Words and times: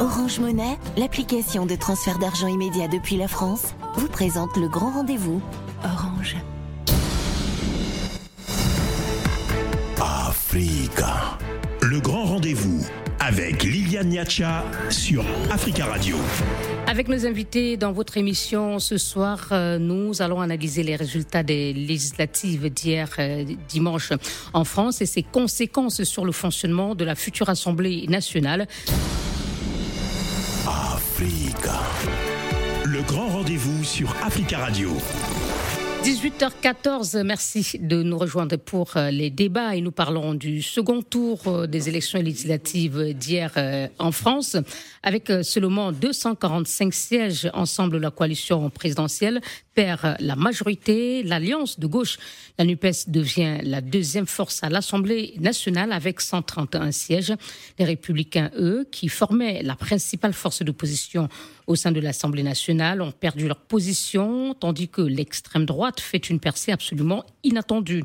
Orange 0.00 0.38
Monnaie, 0.38 0.78
l'application 0.96 1.66
de 1.66 1.74
transfert 1.74 2.20
d'argent 2.20 2.46
immédiat 2.46 2.86
depuis 2.86 3.16
la 3.16 3.26
France, 3.26 3.74
vous 3.96 4.06
présente 4.06 4.56
le 4.56 4.68
grand 4.68 4.92
rendez-vous. 4.92 5.42
Orange. 5.82 6.36
Africa. 10.00 11.36
Le 11.82 11.98
grand 11.98 12.26
rendez-vous 12.26 12.86
avec 13.18 13.64
Liliane 13.64 14.10
Niacha 14.10 14.64
sur 14.88 15.24
Africa 15.50 15.86
Radio. 15.86 16.16
Avec 16.86 17.08
nos 17.08 17.26
invités 17.26 17.76
dans 17.76 17.90
votre 17.90 18.16
émission 18.18 18.78
ce 18.78 18.98
soir, 18.98 19.48
euh, 19.50 19.78
nous 19.78 20.22
allons 20.22 20.40
analyser 20.40 20.84
les 20.84 20.94
résultats 20.94 21.42
des 21.42 21.72
législatives 21.72 22.70
d'hier 22.70 23.10
euh, 23.18 23.44
dimanche 23.68 24.12
en 24.52 24.62
France 24.62 25.02
et 25.02 25.06
ses 25.06 25.24
conséquences 25.24 26.04
sur 26.04 26.24
le 26.24 26.30
fonctionnement 26.30 26.94
de 26.94 27.04
la 27.04 27.16
future 27.16 27.48
Assemblée 27.48 28.06
nationale. 28.08 28.68
Africa. 30.68 31.80
Le 32.84 33.00
grand 33.00 33.28
rendez-vous 33.28 33.82
sur 33.84 34.14
Africa 34.22 34.58
Radio. 34.58 34.90
18h14, 36.02 37.22
merci 37.22 37.78
de 37.80 38.02
nous 38.02 38.18
rejoindre 38.18 38.56
pour 38.56 38.96
euh, 38.96 39.10
les 39.10 39.30
débats 39.30 39.74
et 39.74 39.80
nous 39.80 39.92
parlons 39.92 40.34
du 40.34 40.60
second 40.62 41.00
tour 41.02 41.40
euh, 41.46 41.66
des 41.66 41.88
élections 41.88 42.20
législatives 42.20 43.14
d'hier 43.14 43.52
euh, 43.56 43.88
en 43.98 44.12
France. 44.12 44.56
Avec 45.02 45.30
seulement 45.42 45.92
245 45.92 46.92
sièges, 46.92 47.50
ensemble 47.54 47.98
la 47.98 48.10
coalition 48.10 48.68
présidentielle 48.70 49.40
perd 49.74 50.16
la 50.18 50.34
majorité. 50.34 51.22
L'alliance 51.22 51.78
de 51.78 51.86
gauche, 51.86 52.18
la 52.58 52.64
NUPES, 52.64 53.08
devient 53.08 53.58
la 53.62 53.80
deuxième 53.80 54.26
force 54.26 54.64
à 54.64 54.68
l'Assemblée 54.68 55.34
nationale 55.38 55.92
avec 55.92 56.20
131 56.20 56.90
sièges. 56.90 57.32
Les 57.78 57.84
républicains, 57.84 58.50
eux, 58.56 58.88
qui 58.90 59.08
formaient 59.08 59.62
la 59.62 59.76
principale 59.76 60.32
force 60.32 60.62
d'opposition 60.62 61.28
au 61.68 61.76
sein 61.76 61.92
de 61.92 62.00
l'Assemblée 62.00 62.42
nationale, 62.42 63.02
ont 63.02 63.12
perdu 63.12 63.46
leur 63.46 63.60
position, 63.60 64.54
tandis 64.54 64.88
que 64.88 65.02
l'extrême 65.02 65.64
droite 65.64 66.00
fait 66.00 66.28
une 66.28 66.40
percée 66.40 66.72
absolument 66.72 67.24
inattendue. 67.44 68.02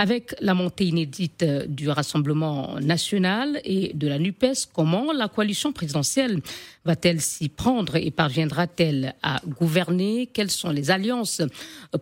Avec 0.00 0.34
la 0.40 0.54
montée 0.54 0.86
inédite 0.86 1.44
du 1.68 1.90
Rassemblement 1.90 2.80
national 2.80 3.60
et 3.64 3.92
de 3.92 4.08
la 4.08 4.18
NUPES, 4.18 4.70
comment 4.72 5.12
la 5.12 5.28
coalition 5.28 5.74
présidentielle 5.74 6.40
va-t-elle 6.86 7.20
s'y 7.20 7.50
prendre 7.50 7.96
et 7.96 8.10
parviendra-t-elle 8.10 9.14
à 9.22 9.42
gouverner? 9.46 10.26
Quelles 10.32 10.50
sont 10.50 10.70
les 10.70 10.90
alliances 10.90 11.42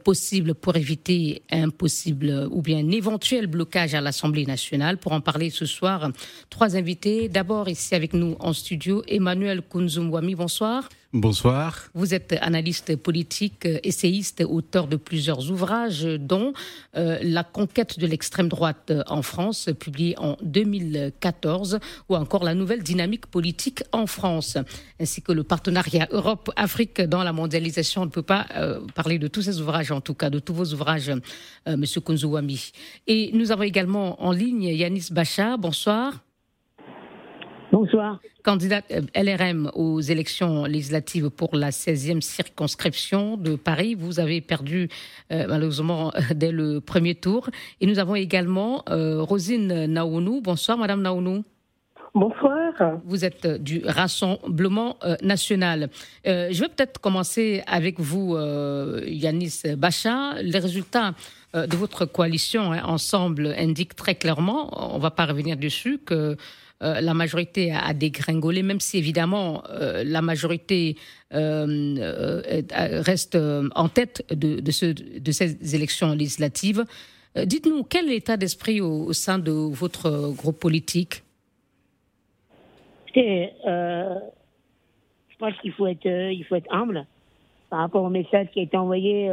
possibles 0.04 0.54
pour 0.54 0.76
éviter 0.76 1.42
un 1.50 1.70
possible 1.70 2.46
ou 2.52 2.62
bien 2.62 2.78
un 2.78 2.90
éventuel 2.92 3.48
blocage 3.48 3.94
à 3.94 4.00
l'Assemblée 4.00 4.46
nationale? 4.46 4.98
Pour 4.98 5.10
en 5.10 5.20
parler 5.20 5.50
ce 5.50 5.66
soir, 5.66 6.12
trois 6.50 6.76
invités. 6.76 7.28
D'abord 7.28 7.68
ici 7.68 7.96
avec 7.96 8.12
nous 8.12 8.36
en 8.38 8.52
studio, 8.52 9.02
Emmanuel 9.08 9.60
Kunzumwami, 9.60 10.36
bonsoir. 10.36 10.88
Bonsoir. 11.14 11.88
Vous 11.94 12.12
êtes 12.12 12.34
analyste 12.38 12.94
politique, 12.96 13.66
essayiste, 13.82 14.44
auteur 14.46 14.88
de 14.88 14.96
plusieurs 14.96 15.50
ouvrages, 15.50 16.04
dont 16.04 16.52
euh, 16.96 17.18
La 17.22 17.44
conquête 17.44 17.98
de 17.98 18.06
l'extrême 18.06 18.48
droite 18.48 18.92
en 19.06 19.22
France, 19.22 19.70
publié 19.80 20.18
en 20.18 20.36
2014, 20.42 21.78
ou 22.10 22.16
encore 22.16 22.44
La 22.44 22.52
nouvelle 22.52 22.82
dynamique 22.82 23.26
politique 23.26 23.82
en 23.92 24.06
France, 24.06 24.58
ainsi 25.00 25.22
que 25.22 25.32
le 25.32 25.44
partenariat 25.44 26.08
Europe-Afrique 26.10 27.00
dans 27.00 27.22
la 27.22 27.32
mondialisation. 27.32 28.02
On 28.02 28.06
ne 28.06 28.10
peut 28.10 28.20
pas 28.20 28.44
euh, 28.54 28.80
parler 28.94 29.18
de 29.18 29.28
tous 29.28 29.40
ces 29.40 29.62
ouvrages, 29.62 29.90
en 29.90 30.02
tout 30.02 30.14
cas, 30.14 30.28
de 30.28 30.40
tous 30.40 30.52
vos 30.52 30.74
ouvrages, 30.74 31.10
euh, 31.66 31.76
Monsieur 31.78 32.02
Kunzuwami. 32.02 32.72
Et 33.06 33.30
nous 33.32 33.50
avons 33.50 33.62
également 33.62 34.22
en 34.22 34.32
ligne 34.32 34.64
Yanis 34.64 35.08
Bacha. 35.10 35.56
Bonsoir. 35.56 36.27
Bonsoir. 37.70 38.18
Candidate 38.42 38.84
euh, 38.90 39.02
LRM 39.14 39.70
aux 39.74 40.00
élections 40.00 40.64
législatives 40.64 41.28
pour 41.28 41.54
la 41.54 41.68
16e 41.68 42.22
circonscription 42.22 43.36
de 43.36 43.56
Paris. 43.56 43.94
Vous 43.94 44.20
avez 44.20 44.40
perdu 44.40 44.88
euh, 45.30 45.44
malheureusement 45.48 46.12
dès 46.34 46.50
le 46.50 46.80
premier 46.80 47.14
tour. 47.14 47.50
Et 47.82 47.86
nous 47.86 47.98
avons 47.98 48.14
également 48.14 48.84
euh, 48.88 49.20
Rosine 49.22 49.84
Naounou. 49.84 50.40
Bonsoir, 50.40 50.78
Madame 50.78 51.02
Naounou. 51.02 51.44
Bonsoir. 52.14 52.72
Vous 53.04 53.26
êtes 53.26 53.46
du 53.62 53.82
Rassemblement 53.84 54.96
national. 55.22 55.90
je 56.24 56.58
vais 56.58 56.68
peut-être 56.68 57.00
commencer 57.00 57.62
avec 57.66 58.00
vous, 58.00 58.36
Yanis 59.06 59.62
Bacha. 59.76 60.40
Les 60.40 60.58
résultats 60.58 61.14
de 61.54 61.76
votre 61.76 62.06
coalition 62.06 62.72
hein, 62.72 62.82
ensemble 62.84 63.54
indiquent 63.58 63.94
très 63.94 64.14
clairement, 64.14 64.94
on 64.94 64.96
ne 64.96 65.02
va 65.02 65.10
pas 65.10 65.26
revenir 65.26 65.56
dessus, 65.56 65.98
que 65.98 66.36
euh, 66.80 67.00
la 67.00 67.12
majorité 67.12 67.72
a, 67.72 67.92
dégringolé, 67.92 68.62
même 68.62 68.78
si 68.78 68.98
évidemment 68.98 69.64
euh, 69.68 70.04
la 70.06 70.22
majorité 70.22 70.94
euh, 71.34 72.62
reste 72.70 73.36
en 73.74 73.88
tête 73.88 74.24
de, 74.32 74.70
ces 74.70 75.74
élections 75.74 76.12
législatives. 76.12 76.84
Dites-nous, 77.36 77.82
quel 77.84 78.06
est 78.06 78.14
l'état 78.14 78.36
d'esprit 78.36 78.80
au, 78.80 79.12
sein 79.12 79.38
de 79.38 79.50
votre 79.50 80.32
groupe 80.34 80.58
politique? 80.58 81.22
Je 83.14 83.48
pense 85.38 85.54
qu'il 85.60 85.72
faut 85.72 85.86
être 85.86 86.72
humble 86.72 87.06
par 87.70 87.80
rapport 87.80 88.04
au 88.04 88.08
message 88.08 88.48
qui 88.52 88.60
a 88.60 88.62
été 88.62 88.76
envoyé 88.76 89.30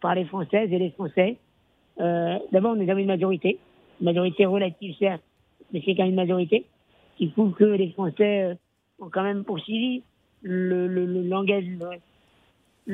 par 0.00 0.14
les 0.14 0.24
Françaises 0.24 0.72
et 0.72 0.78
les 0.78 0.90
Français. 0.90 1.36
D'abord, 1.98 2.74
nous 2.76 2.88
avons 2.90 3.00
une 3.00 3.06
majorité, 3.06 3.58
une 4.00 4.06
majorité 4.06 4.46
relative 4.46 4.96
certes, 4.98 5.22
mais 5.72 5.80
c'est 5.84 5.94
quand 5.94 6.02
même 6.02 6.10
une 6.10 6.16
majorité 6.16 6.64
qui 7.22 7.28
prouve 7.28 7.54
que 7.54 7.62
les 7.62 7.92
Français 7.92 8.42
euh, 8.42 8.54
ont 8.98 9.08
quand 9.08 9.22
même 9.22 9.44
poursuivi 9.44 10.02
le, 10.42 10.88
le, 10.88 11.00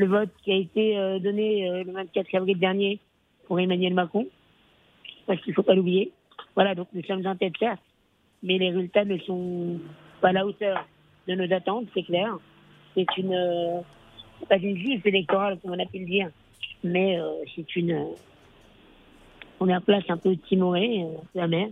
vote 0.06 0.28
qui 0.44 0.52
a 0.52 0.56
été 0.56 0.98
euh, 0.98 1.18
donné 1.18 1.66
euh, 1.66 1.82
le 1.82 1.92
24 1.92 2.34
avril 2.34 2.58
dernier 2.58 3.00
pour 3.46 3.58
Emmanuel 3.58 3.94
Macron. 3.94 4.26
Parce 5.26 5.40
qu'il 5.40 5.52
ne 5.52 5.54
faut 5.54 5.62
pas 5.62 5.74
l'oublier. 5.74 6.12
Voilà, 6.54 6.74
donc 6.74 6.88
nous 6.92 7.02
sommes 7.04 7.26
en 7.26 7.36
tête, 7.36 7.54
certes, 7.58 7.80
mais 8.42 8.58
les 8.58 8.68
résultats 8.68 9.06
ne 9.06 9.16
sont 9.20 9.80
pas 10.20 10.28
à 10.28 10.32
la 10.32 10.46
hauteur 10.46 10.86
de 11.26 11.34
nos 11.34 11.50
attentes, 11.50 11.86
c'est 11.94 12.02
clair. 12.02 12.36
C'est 12.94 13.06
une, 13.16 13.82
pas 14.46 14.58
une 14.58 14.76
juge 14.76 15.00
électorale, 15.06 15.58
comme 15.62 15.70
on 15.70 15.78
a 15.78 15.86
pu 15.86 16.00
le 16.00 16.06
dire, 16.06 16.28
mais 16.84 17.18
c'est 17.54 17.76
une 17.76 18.08
première 19.56 19.80
place 19.80 20.04
un 20.10 20.18
peu 20.18 20.36
timorée, 20.36 21.00
un 21.00 21.24
peu 21.32 21.40
amère. 21.40 21.68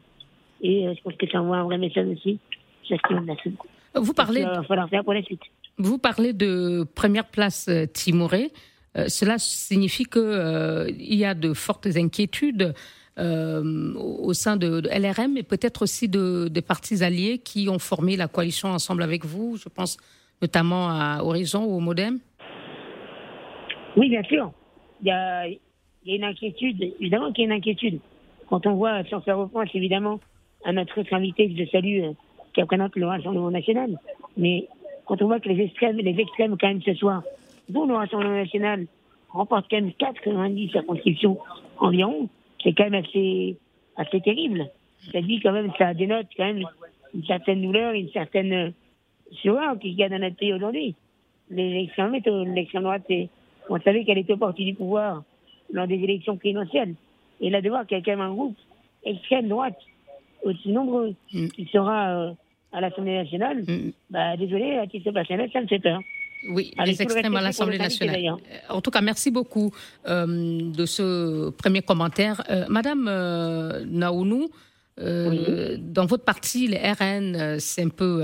Et 0.62 0.86
euh, 0.86 0.94
je 0.96 1.02
pense 1.02 1.14
que 1.14 1.28
ça 1.28 1.40
envoie 1.40 1.58
un 1.58 1.64
vrai 1.64 1.78
message 1.78 2.08
aussi. 2.08 2.38
Vous 3.94 4.12
parlez, 4.12 4.44
pour 5.04 5.14
la 5.14 5.22
suite. 5.22 5.42
Vous 5.78 5.98
parlez 5.98 6.32
de 6.32 6.86
première 6.94 7.26
place 7.26 7.68
euh, 7.68 7.86
timorée. 7.86 8.52
Euh, 8.96 9.08
cela 9.08 9.38
signifie 9.38 10.04
qu'il 10.04 10.94
il 10.98 11.14
y 11.14 11.24
a 11.24 11.34
de 11.34 11.52
fortes 11.52 11.88
inquiétudes 11.96 12.74
au 13.18 14.34
sein 14.34 14.58
de, 14.58 14.82
LRM 14.90 15.38
et 15.38 15.42
peut-être 15.42 15.80
aussi 15.80 16.06
de, 16.06 16.48
des 16.48 16.60
partis 16.60 17.02
alliés 17.02 17.38
qui 17.38 17.66
ont 17.70 17.78
formé 17.78 18.14
la 18.14 18.28
coalition 18.28 18.68
ensemble 18.68 19.02
avec 19.02 19.24
vous. 19.24 19.56
Je 19.56 19.70
pense 19.70 19.96
notamment 20.42 20.90
à 20.90 21.22
Horizon 21.22 21.64
ou 21.64 21.76
au 21.76 21.80
Modem. 21.80 22.18
Oui, 23.96 24.10
bien 24.10 24.22
sûr. 24.24 24.52
Il 25.00 25.08
y 25.08 25.10
a, 25.10 25.46
il 25.46 25.58
y 26.04 26.12
a 26.12 26.16
une 26.16 26.24
inquiétude. 26.24 26.82
Évidemment 27.00 27.32
qu'il 27.32 27.44
y 27.44 27.46
a 27.46 27.54
une 27.54 27.58
inquiétude. 27.58 28.00
Quand 28.48 28.66
on 28.66 28.74
voit, 28.74 29.02
sans 29.04 29.22
faire 29.22 29.38
reproche, 29.38 29.70
évidemment, 29.74 30.20
à 30.66 30.72
notre 30.72 31.00
autre 31.00 31.14
invité 31.14 31.48
que 31.48 31.56
je 31.56 31.70
salue, 31.70 32.02
euh, 32.02 32.12
qui 32.52 32.60
représente 32.60 32.96
le 32.96 33.06
Rassemblement 33.06 33.50
national. 33.50 33.98
Mais 34.36 34.66
quand 35.06 35.22
on 35.22 35.26
voit 35.26 35.40
que 35.40 35.48
les 35.48 35.64
extrêmes, 35.64 35.96
les 35.96 36.20
extrêmes 36.20 36.56
quand 36.58 36.66
même 36.66 36.82
ce 36.82 36.92
soir, 36.94 37.22
dont 37.68 37.86
le 37.86 37.94
Rassemblement 37.94 38.34
national 38.34 38.86
remporte 39.30 39.66
quand 39.70 39.76
même 39.76 39.92
90 39.92 40.70
circonscriptions 40.70 41.38
environ, 41.78 42.28
c'est 42.62 42.72
quand 42.72 42.90
même 42.90 43.04
assez, 43.04 43.56
assez 43.96 44.20
terrible. 44.20 44.68
Ça 45.12 45.22
dit 45.22 45.40
quand 45.40 45.52
même, 45.52 45.70
ça 45.78 45.94
dénote 45.94 46.26
quand 46.36 46.46
même 46.46 46.64
une 47.14 47.24
certaine 47.24 47.62
douleur, 47.62 47.92
une 47.92 48.10
certaine 48.10 48.72
surroi 49.30 49.76
qu'il 49.76 49.92
y 49.92 50.02
a 50.02 50.08
dans 50.08 50.18
notre 50.18 50.36
pays 50.36 50.52
aujourd'hui. 50.52 50.96
Les 51.48 51.84
extrêmes, 51.84 52.16
l'extrême 52.54 52.82
droite, 52.82 53.04
on 53.70 53.80
savait 53.80 54.04
qu'elle 54.04 54.18
était 54.18 54.32
au 54.32 54.36
parti 54.36 54.64
du 54.64 54.74
pouvoir 54.74 55.22
lors 55.72 55.86
des 55.86 56.02
élections 56.02 56.36
présidentielles. 56.36 56.94
Et 57.40 57.50
là, 57.50 57.60
de 57.60 57.68
voir 57.68 57.86
qu'il 57.86 57.98
y 57.98 58.00
a 58.00 58.04
quand 58.04 58.10
même 58.10 58.20
un 58.20 58.34
groupe 58.34 58.56
extrême 59.04 59.46
droite 59.46 59.78
aussi 60.46 60.70
nombreux 60.70 61.14
mm. 61.32 61.48
qui 61.48 61.68
sera 61.72 62.10
euh, 62.10 62.32
à 62.72 62.80
l'Assemblée 62.80 63.16
nationale, 63.16 63.62
mm. 63.62 63.92
bah, 64.10 64.36
désolé, 64.36 64.78
à 64.78 64.86
qui 64.86 65.00
se 65.00 65.10
passe 65.10 65.26
ça 65.28 65.60
me 65.60 65.66
fait 65.66 65.78
peur. 65.78 66.00
Oui, 66.50 66.72
les 66.84 67.02
extrêmes 67.02 67.34
à 67.34 67.40
l'Assemblée 67.40 67.78
nationale. 67.78 68.24
Euh, 68.24 68.74
en 68.74 68.80
tout 68.80 68.90
cas, 68.90 69.00
merci 69.00 69.30
beaucoup 69.30 69.72
euh, 70.06 70.70
de 70.70 70.86
ce 70.86 71.50
premier 71.50 71.82
commentaire. 71.82 72.42
Madame 72.68 73.04
Naounou, 73.86 74.48
dans 74.98 76.06
votre 76.06 76.24
parti, 76.24 76.68
les 76.68 76.78
RN, 76.78 77.58
c'est 77.58 77.82
un 77.82 77.88
peu, 77.88 78.22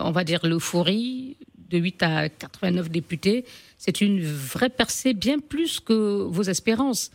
on 0.00 0.10
va 0.12 0.24
dire, 0.24 0.40
l'euphorie 0.44 1.36
de 1.68 1.78
8 1.78 2.02
à 2.02 2.28
89 2.28 2.90
députés. 2.90 3.44
C'est 3.76 4.00
une 4.00 4.22
vraie 4.22 4.70
percée, 4.70 5.12
bien 5.12 5.38
plus 5.38 5.80
que 5.80 6.22
vos 6.22 6.42
espérances. 6.42 7.10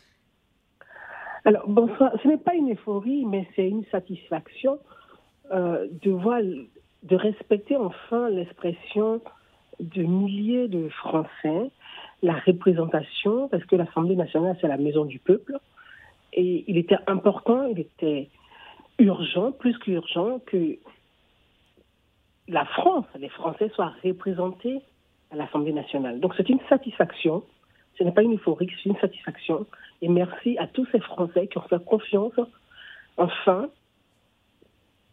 Alors, 1.48 1.64
bonsoir. 1.66 2.12
Ce 2.22 2.28
n'est 2.28 2.36
pas 2.36 2.56
une 2.56 2.74
euphorie, 2.74 3.26
mais 3.26 3.48
c'est 3.56 3.70
une 3.70 3.86
satisfaction 3.86 4.80
euh, 5.54 5.88
de 6.04 6.12
voir 6.12 6.42
de 6.42 7.16
respecter 7.16 7.78
enfin 7.78 8.28
l'expression 8.28 9.22
de 9.80 10.04
milliers 10.04 10.68
de 10.68 10.90
Français, 10.90 11.72
la 12.22 12.34
représentation, 12.34 13.48
parce 13.48 13.64
que 13.64 13.78
l'Assemblée 13.78 14.18
nationale, 14.18 14.58
c'est 14.60 14.68
la 14.68 14.76
maison 14.76 15.06
du 15.06 15.20
peuple. 15.20 15.58
Et 16.34 16.66
il 16.68 16.76
était 16.76 16.98
important, 17.08 17.64
il 17.64 17.80
était 17.80 18.28
urgent, 19.00 19.54
plus 19.54 19.78
qu'urgent, 19.78 20.40
que 20.48 20.78
la 22.50 22.66
France, 22.66 23.06
les 23.18 23.30
Français 23.30 23.70
soient 23.74 23.94
représentés 24.04 24.82
à 25.32 25.38
l'Assemblée 25.38 25.72
nationale. 25.72 26.20
Donc 26.20 26.34
c'est 26.36 26.50
une 26.50 26.60
satisfaction, 26.68 27.42
ce 27.98 28.04
n'est 28.04 28.12
pas 28.12 28.24
une 28.24 28.34
euphorie, 28.34 28.70
c'est 28.84 28.90
une 28.90 28.98
satisfaction. 28.98 29.66
Et 30.02 30.10
merci 30.10 30.58
à 30.58 30.68
tous 30.68 30.88
ces 30.92 31.00
Français 31.00 31.48
qui 31.48 31.58
ont 31.58 31.68
fait 31.70 31.84
confiance, 31.84 32.34
enfin, 33.18 33.70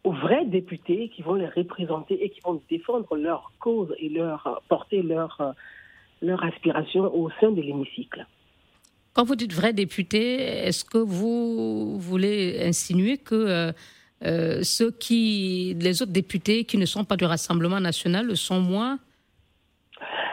aux 0.03 0.13
vrais 0.13 0.45
députés 0.45 1.09
qui 1.09 1.21
vont 1.23 1.33
les 1.33 1.47
représenter 1.47 2.23
et 2.23 2.29
qui 2.29 2.39
vont 2.41 2.61
défendre 2.69 3.15
leur 3.15 3.51
cause 3.59 3.93
et 3.97 4.09
leur 4.09 4.61
porter 4.69 5.01
leur, 5.01 5.55
leur 6.21 6.43
aspiration 6.43 7.13
au 7.15 7.29
sein 7.41 7.51
de 7.51 7.61
l'hémicycle. 7.61 8.25
Quand 9.13 9.23
vous 9.23 9.35
dites 9.35 9.53
vrais 9.53 9.73
députés, 9.73 10.41
est-ce 10.67 10.83
que 10.83 10.97
vous 10.97 11.97
voulez 11.99 12.61
insinuer 12.61 13.17
que 13.17 13.33
euh, 13.35 13.71
euh, 14.23 14.61
ceux 14.61 14.91
qui, 14.91 15.75
les 15.79 16.01
autres 16.01 16.11
députés 16.11 16.65
qui 16.65 16.77
ne 16.77 16.85
sont 16.85 17.05
pas 17.05 17.15
du 17.15 17.25
Rassemblement 17.25 17.79
national 17.79 18.27
le 18.27 18.35
sont 18.35 18.59
moins 18.59 18.99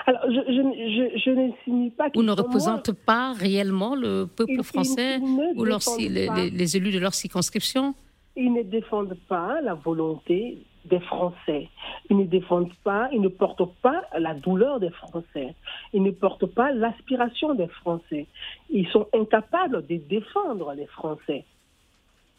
alors, 0.07 0.23
je, 0.27 0.41
je, 0.49 1.19
je, 1.19 1.31
n'insinue 1.31 1.91
pas 1.91 2.09
Ou 2.17 2.23
ne 2.23 2.33
représentent 2.33 2.93
pas 2.93 3.33
réellement 3.33 3.95
le 3.95 4.27
peuple 4.27 4.63
français 4.63 5.19
ou 5.57 5.65
les, 5.65 6.51
les 6.51 6.77
élus 6.77 6.91
de 6.91 6.99
leur 6.99 7.15
circonscription 7.15 7.95
ils 8.37 8.53
ne 8.53 8.63
défendent 8.63 9.19
pas 9.29 9.61
la 9.61 9.75
volonté 9.75 10.59
des 10.87 11.01
Français. 11.01 11.69
Ils 12.11 12.17
ne 12.17 12.25
défendent 12.25 12.75
pas, 12.83 13.09
ils 13.13 13.21
ne 13.21 13.29
portent 13.29 13.73
pas 13.83 14.03
la 14.19 14.35
douleur 14.35 14.81
des 14.81 14.91
Français. 14.91 15.55
Ils 15.93 16.03
ne 16.03 16.11
portent 16.11 16.47
pas 16.47 16.73
l'aspiration 16.73 17.55
des 17.55 17.69
Français. 17.69 18.27
Ils 18.71 18.89
sont 18.89 19.07
incapables 19.15 19.87
de 19.87 19.97
défendre 19.97 20.73
les 20.75 20.87
Français. 20.87 21.45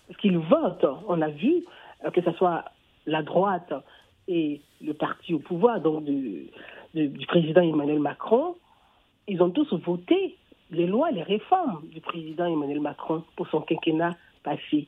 Parce 0.08 0.20
qu'ils 0.20 0.38
votent. 0.38 0.86
On 1.08 1.22
a 1.22 1.30
vu 1.30 1.64
euh, 2.04 2.12
que 2.12 2.22
ce 2.22 2.32
soit 2.34 2.66
la 3.06 3.22
droite 3.22 3.74
et 4.28 4.62
le 4.82 4.94
parti 4.94 5.34
au 5.34 5.40
pouvoir, 5.40 5.80
donc 5.80 6.06
du, 6.06 6.48
du 6.94 7.26
président 7.28 7.62
Emmanuel 7.62 8.00
Macron, 8.00 8.56
ils 9.28 9.42
ont 9.42 9.50
tous 9.50 9.74
voté 9.74 10.38
les 10.72 10.88
lois, 10.88 11.12
les 11.12 11.24
réformes 11.24 11.88
du 11.90 12.02
président 12.02 12.46
Emmanuel 12.46 12.82
Macron 12.82 13.24
pour 13.36 13.48
son 13.48 13.62
quinquennat 13.62 14.16
passé. 14.44 14.88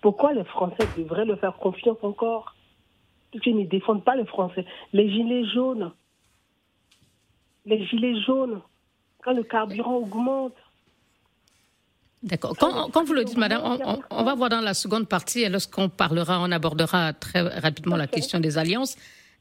Pourquoi 0.00 0.32
les 0.32 0.44
Français 0.44 0.86
devraient 0.96 1.24
le 1.24 1.36
faire 1.36 1.56
confiance 1.56 1.98
encore? 2.02 2.54
Parce 3.30 3.42
qu'ils 3.42 3.56
ne 3.56 3.64
défendent 3.64 4.04
pas 4.04 4.16
les 4.16 4.26
Français. 4.26 4.64
Les 4.92 5.10
gilets 5.10 5.46
jaunes, 5.46 5.92
les 7.64 7.84
gilets 7.86 8.20
jaunes, 8.20 8.60
quand 9.22 9.32
le 9.32 9.42
carburant 9.42 9.96
augmente. 9.96 10.54
D'accord. 12.22 12.54
Quand, 12.56 13.04
vous 13.04 13.14
le 13.14 13.24
dites, 13.24 13.38
madame, 13.38 13.62
on, 14.10 14.24
va 14.24 14.34
voir 14.34 14.48
dans 14.48 14.60
la 14.60 14.74
seconde 14.74 15.08
partie, 15.08 15.48
lorsqu'on 15.48 15.88
parlera, 15.88 16.40
on 16.40 16.52
abordera 16.52 17.12
très 17.12 17.40
rapidement 17.40 17.96
la 17.96 18.06
question 18.06 18.38
des 18.38 18.58
alliances. 18.58 18.96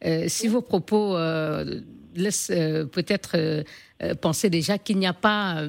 Euh, 0.06 0.26
si 0.28 0.48
vos 0.48 0.62
propos 0.62 1.16
euh, 1.16 1.82
laissent 2.16 2.52
euh, 2.52 2.86
peut-être 2.86 3.64
penser 4.20 4.50
déjà 4.50 4.80
qu'il 4.80 4.98
n'y 4.98 5.06
a 5.06 5.14
pas 5.14 5.64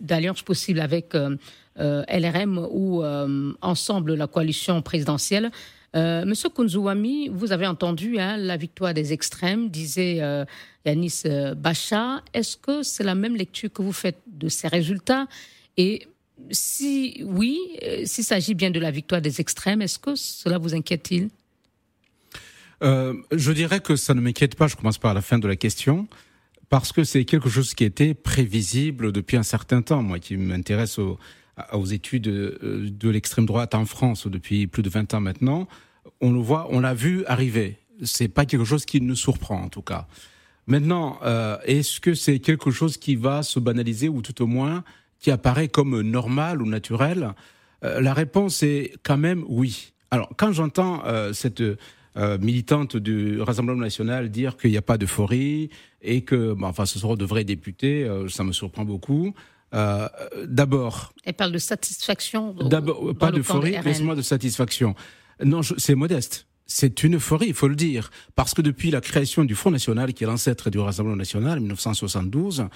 d'alliance 0.00 0.42
possible 0.42 0.80
avec 0.80 1.14
LRM 1.76 2.66
ou 2.68 3.04
ensemble 3.62 4.14
la 4.14 4.26
coalition 4.26 4.82
présidentielle. 4.82 5.52
Euh, 5.94 6.24
Monsieur 6.24 6.48
Kunzuwami, 6.48 7.28
vous 7.28 7.52
avez 7.52 7.68
entendu 7.68 8.18
hein, 8.18 8.36
la 8.36 8.56
victoire 8.56 8.92
des 8.92 9.12
extrêmes, 9.12 9.68
disait 9.68 10.20
Yanis 10.84 11.22
Bacha. 11.56 12.22
Est-ce 12.32 12.56
que 12.56 12.82
c'est 12.82 13.04
la 13.04 13.14
même 13.14 13.36
lecture 13.36 13.72
que 13.72 13.82
vous 13.82 13.92
faites 13.92 14.18
de 14.26 14.48
ces 14.48 14.66
résultats? 14.66 15.28
Et 15.76 16.08
si 16.50 17.22
oui, 17.24 17.56
s'il 18.04 18.24
s'agit 18.24 18.54
bien 18.54 18.72
de 18.72 18.80
la 18.80 18.90
victoire 18.90 19.20
des 19.20 19.40
extrêmes, 19.40 19.80
est-ce 19.80 20.00
que 20.00 20.16
cela 20.16 20.58
vous 20.58 20.74
inquiète-t-il? 20.74 21.28
Je 22.82 23.52
dirais 23.52 23.80
que 23.80 23.96
ça 23.96 24.14
ne 24.14 24.20
m'inquiète 24.20 24.56
pas. 24.56 24.66
Je 24.66 24.76
commence 24.76 24.98
par 24.98 25.14
la 25.14 25.22
fin 25.22 25.38
de 25.38 25.48
la 25.48 25.56
question 25.56 26.08
parce 26.68 26.92
que 26.92 27.04
c'est 27.04 27.24
quelque 27.24 27.48
chose 27.48 27.74
qui 27.74 27.84
était 27.84 28.14
prévisible 28.14 29.12
depuis 29.12 29.36
un 29.36 29.42
certain 29.42 29.82
temps. 29.82 30.02
Moi, 30.02 30.18
qui 30.18 30.36
m'intéresse 30.36 30.98
au, 30.98 31.18
aux 31.72 31.86
études 31.86 32.28
euh, 32.28 32.88
de 32.90 33.08
l'extrême 33.08 33.46
droite 33.46 33.74
en 33.74 33.84
France 33.84 34.26
depuis 34.26 34.66
plus 34.66 34.82
de 34.82 34.90
20 34.90 35.14
ans 35.14 35.20
maintenant, 35.20 35.68
on 36.20 36.32
le 36.32 36.40
voit, 36.40 36.68
on 36.70 36.80
l'a 36.80 36.94
vu 36.94 37.24
arriver. 37.26 37.78
C'est 38.02 38.28
pas 38.28 38.44
quelque 38.44 38.64
chose 38.64 38.84
qui 38.84 39.00
nous 39.00 39.16
surprend 39.16 39.62
en 39.62 39.68
tout 39.68 39.82
cas. 39.82 40.06
Maintenant, 40.66 41.18
euh, 41.22 41.58
est-ce 41.64 42.00
que 42.00 42.14
c'est 42.14 42.38
quelque 42.38 42.70
chose 42.70 42.96
qui 42.96 43.16
va 43.16 43.42
se 43.42 43.60
banaliser 43.60 44.08
ou 44.08 44.22
tout 44.22 44.42
au 44.42 44.46
moins 44.46 44.82
qui 45.20 45.30
apparaît 45.30 45.68
comme 45.68 46.00
normal 46.00 46.62
ou 46.62 46.66
naturel? 46.66 47.34
Euh, 47.84 48.00
La 48.00 48.14
réponse 48.14 48.62
est 48.62 48.94
quand 49.02 49.18
même 49.18 49.44
oui. 49.48 49.92
Alors, 50.10 50.30
quand 50.36 50.52
j'entends 50.52 51.02
cette 51.32 51.60
militante 52.40 52.96
du 52.96 53.40
Rassemblement 53.40 53.80
national 53.80 54.30
dire 54.30 54.56
qu'il 54.56 54.70
n'y 54.70 54.76
a 54.76 54.82
pas 54.82 54.98
d'euphorie 54.98 55.70
et 56.00 56.22
que, 56.22 56.54
bah, 56.54 56.68
enfin, 56.68 56.86
ce 56.86 56.98
seront 56.98 57.16
de 57.16 57.24
vrais 57.24 57.44
députés, 57.44 58.08
ça 58.28 58.44
me 58.44 58.52
surprend 58.52 58.84
beaucoup. 58.84 59.34
Euh, 59.74 60.08
d'abord. 60.46 61.12
Elle 61.24 61.34
parle 61.34 61.52
de 61.52 61.58
satisfaction. 61.58 62.54
D'abord, 62.54 63.14
pas 63.16 63.32
d'euphorie, 63.32 63.76
mais 63.84 64.14
de 64.14 64.22
satisfaction. 64.22 64.94
Non, 65.44 65.62
c'est 65.62 65.94
modeste. 65.94 66.46
C'est 66.66 67.02
une 67.02 67.16
euphorie, 67.16 67.48
il 67.48 67.54
faut 67.54 67.68
le 67.68 67.74
dire, 67.74 68.10
parce 68.36 68.54
que 68.54 68.62
depuis 68.62 68.90
la 68.90 69.02
création 69.02 69.44
du 69.44 69.54
Front 69.54 69.70
National, 69.70 70.14
qui 70.14 70.24
est 70.24 70.26
l'ancêtre 70.26 70.70
du 70.70 70.78
Rassemblement 70.78 71.16
National, 71.16 71.58
en 71.58 71.60
1972, 71.60 72.68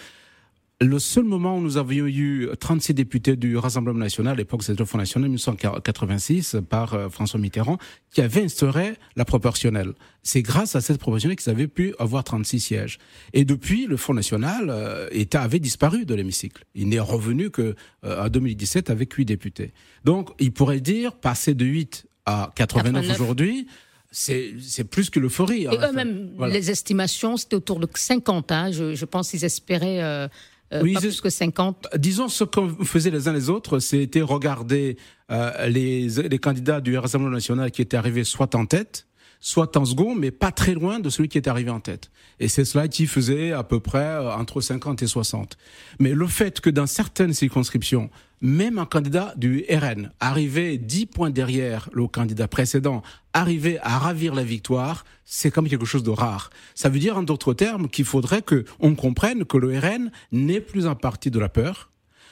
le 0.80 0.98
seul 1.00 1.24
moment 1.24 1.56
où 1.58 1.60
nous 1.60 1.76
avions 1.76 2.06
eu 2.06 2.48
36 2.58 2.94
députés 2.94 3.34
du 3.34 3.56
Rassemblement 3.56 3.98
national, 3.98 4.34
à 4.34 4.36
l'époque 4.36 4.62
c'était 4.62 4.78
le 4.78 4.84
Front 4.84 4.98
national 4.98 5.28
1986 5.28 6.58
par 6.68 6.94
euh, 6.94 7.08
François 7.08 7.40
Mitterrand, 7.40 7.78
qui 8.12 8.20
avait 8.20 8.44
instauré 8.44 8.94
la 9.16 9.24
proportionnelle. 9.24 9.94
C'est 10.22 10.42
grâce 10.42 10.76
à 10.76 10.80
cette 10.80 10.98
proportionnelle 10.98 11.36
qu'ils 11.36 11.50
avaient 11.50 11.66
pu 11.66 11.94
avoir 11.98 12.22
36 12.22 12.60
sièges. 12.60 12.98
Et 13.32 13.44
depuis, 13.44 13.86
le 13.86 13.96
Front 13.96 14.14
national 14.14 14.68
euh, 14.70 15.08
avait 15.32 15.58
disparu 15.58 16.04
de 16.04 16.14
l'hémicycle. 16.14 16.64
Il 16.76 16.88
n'est 16.90 17.00
revenu 17.00 17.50
que 17.50 17.74
euh, 18.04 18.24
en 18.24 18.28
2017 18.28 18.90
avec 18.90 19.12
8 19.12 19.24
députés. 19.24 19.72
Donc, 20.04 20.30
il 20.38 20.52
pourrait 20.52 20.80
dire, 20.80 21.16
passer 21.16 21.54
de 21.54 21.64
8 21.64 22.06
à 22.26 22.52
89, 22.54 23.10
aujourd'hui, 23.10 23.66
c'est 24.10 24.84
plus 24.88 25.10
que 25.10 25.18
l'euphorie. 25.18 25.64
Et 25.64 25.76
eux-mêmes, 25.76 26.30
les 26.46 26.70
estimations, 26.70 27.36
c'était 27.36 27.56
autour 27.56 27.80
de 27.80 27.88
50. 27.92 28.52
Hein. 28.52 28.70
Je, 28.70 28.94
je 28.94 29.04
pense 29.04 29.30
qu'ils 29.30 29.44
espéraient 29.44 30.02
euh, 30.02 30.28
euh, 30.72 30.82
oui, 30.82 30.94
pas 30.94 31.00
plus 31.00 31.20
que 31.20 31.30
50 31.30 31.82
bah, 31.84 31.98
Disons, 31.98 32.28
ce 32.28 32.44
qu'on 32.44 32.68
faisait 32.84 33.10
les 33.10 33.28
uns 33.28 33.32
les 33.32 33.48
autres, 33.48 33.78
c'était 33.78 34.20
regarder 34.20 34.96
euh, 35.30 35.66
les, 35.66 36.08
les 36.08 36.38
candidats 36.38 36.80
du 36.80 36.96
Rassemblement 36.98 37.32
national 37.32 37.70
qui 37.70 37.82
étaient 37.82 37.96
arrivés 37.96 38.24
soit 38.24 38.54
en 38.54 38.66
tête, 38.66 39.06
soit 39.40 39.76
en 39.76 39.84
second, 39.84 40.14
mais 40.14 40.30
pas 40.30 40.52
très 40.52 40.74
loin 40.74 41.00
de 41.00 41.10
celui 41.10 41.28
qui 41.28 41.38
était 41.38 41.50
arrivé 41.50 41.70
en 41.70 41.80
tête. 41.80 42.10
Et 42.40 42.48
c'est 42.48 42.64
cela 42.64 42.88
qui 42.88 43.06
faisait 43.06 43.52
à 43.52 43.64
peu 43.64 43.80
près 43.80 43.98
euh, 43.98 44.32
entre 44.32 44.60
50 44.60 45.02
et 45.02 45.06
60. 45.06 45.56
Mais 45.98 46.12
le 46.12 46.26
fait 46.26 46.60
que 46.60 46.70
dans 46.70 46.86
certaines 46.86 47.32
circonscriptions, 47.32 48.10
même 48.40 48.78
un 48.78 48.86
candidat 48.86 49.34
du 49.36 49.64
RN 49.68 50.12
arrivé 50.20 50.78
10 50.78 51.06
points 51.06 51.30
derrière 51.30 51.88
le 51.92 52.06
candidat 52.06 52.46
précédent, 52.46 53.02
arrivé 53.32 53.78
à 53.82 53.98
ravir 53.98 54.34
la 54.34 54.44
victoire, 54.44 55.04
c'est 55.24 55.50
comme 55.50 55.68
quelque 55.68 55.86
chose 55.86 56.04
de 56.04 56.10
rare. 56.10 56.50
Ça 56.74 56.88
veut 56.88 57.00
dire 57.00 57.16
en 57.16 57.22
d'autres 57.22 57.54
termes 57.54 57.88
qu'il 57.88 58.04
faudrait 58.04 58.42
que 58.42 58.64
on 58.80 58.94
comprenne 58.94 59.44
que 59.44 59.56
le 59.56 59.76
RN 59.78 60.10
n'est 60.30 60.60
plus 60.60 60.86
un 60.86 60.94
parti 60.94 61.30
de 61.30 61.38
la 61.38 61.48
peur, 61.48 61.90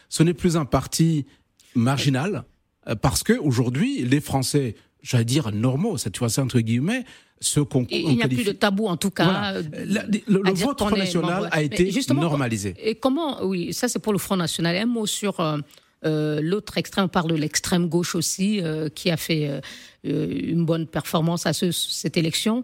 ce 0.08 0.22
n'est 0.22 0.34
plus 0.34 0.56
un 0.56 0.64
parti 0.64 1.26
marginal, 1.74 2.44
euh, 2.88 2.94
parce 2.94 3.22
que 3.22 3.32
aujourd'hui 3.32 4.02
les 4.02 4.20
Français 4.20 4.76
j'allais 5.06 5.24
dire 5.24 5.52
normaux, 5.52 5.96
cette 5.98 6.16
fois-ci 6.16 6.40
entre 6.40 6.60
guillemets, 6.60 7.04
ce 7.40 7.60
qu'on 7.60 7.86
Il 7.90 8.16
n'y 8.16 8.22
a 8.22 8.28
plus 8.28 8.44
de 8.44 8.52
tabou 8.52 8.86
en 8.86 8.96
tout 8.96 9.10
cas. 9.10 9.54
Euh, 9.54 9.62
le, 10.26 10.52
vote 10.52 10.78
Front 10.78 10.96
National 10.96 11.48
a 11.52 11.62
été 11.62 11.90
normalisé. 12.12 12.74
Et 12.82 12.96
comment, 12.96 13.44
oui, 13.44 13.72
ça 13.72 13.88
c'est 13.88 13.98
pour 13.98 14.12
le 14.12 14.18
Front 14.18 14.36
National. 14.36 14.76
Un 14.76 14.86
mot 14.86 15.06
sur 15.06 15.38
euh, 15.40 15.58
euh, 16.04 16.40
l'autre 16.42 16.78
extrême, 16.78 17.04
on 17.04 17.08
parle 17.08 17.30
de 17.30 17.36
l'extrême 17.36 17.88
gauche 17.88 18.14
aussi, 18.14 18.60
qui 18.94 19.10
a 19.10 19.16
fait 19.16 19.60
une 20.02 20.64
bonne 20.64 20.86
performance 20.86 21.46
à 21.46 21.52
cette 21.52 22.16
élection. 22.16 22.62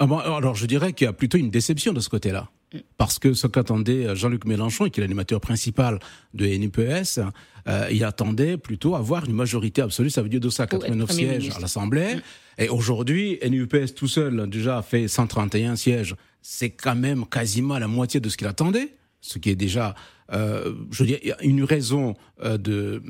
Ah 0.00 0.06
alors 0.36 0.56
je 0.56 0.66
dirais 0.66 0.92
qu'il 0.92 1.04
y 1.04 1.08
a 1.08 1.12
plutôt 1.12 1.38
une 1.38 1.50
déception 1.50 1.92
de 1.92 2.00
ce 2.00 2.08
côté-là. 2.08 2.50
Parce 2.96 3.18
que 3.18 3.34
ce 3.34 3.46
qu'attendait 3.46 4.14
Jean-Luc 4.16 4.44
Mélenchon, 4.44 4.88
qui 4.88 5.00
est 5.00 5.02
l'animateur 5.02 5.40
principal 5.40 5.98
de 6.32 6.46
NUPS, 6.46 7.20
euh, 7.66 7.88
il 7.90 8.04
attendait 8.04 8.56
plutôt 8.56 8.94
avoir 8.94 9.24
une 9.24 9.34
majorité 9.34 9.82
absolue, 9.82 10.10
ça 10.10 10.22
veut 10.22 10.28
dire 10.28 10.40
289 10.40 11.10
sièges 11.10 11.50
à 11.56 11.60
l'Assemblée. 11.60 12.16
Et 12.58 12.68
aujourd'hui, 12.68 13.38
NUPS 13.48 13.94
tout 13.94 14.08
seul 14.08 14.48
déjà 14.48 14.78
a 14.78 14.82
fait 14.82 15.08
131 15.08 15.76
sièges. 15.76 16.14
C'est 16.42 16.70
quand 16.70 16.96
même 16.96 17.26
quasiment 17.26 17.78
la 17.78 17.88
moitié 17.88 18.20
de 18.20 18.28
ce 18.28 18.36
qu'il 18.36 18.46
attendait, 18.46 18.94
ce 19.20 19.38
qui 19.38 19.50
est 19.50 19.56
déjà, 19.56 19.94
euh, 20.32 20.74
je 20.90 21.02
veux 21.02 21.06
dire, 21.06 21.18
une 21.40 21.64
raison 21.64 22.14
euh, 22.42 22.58
de 22.58 23.02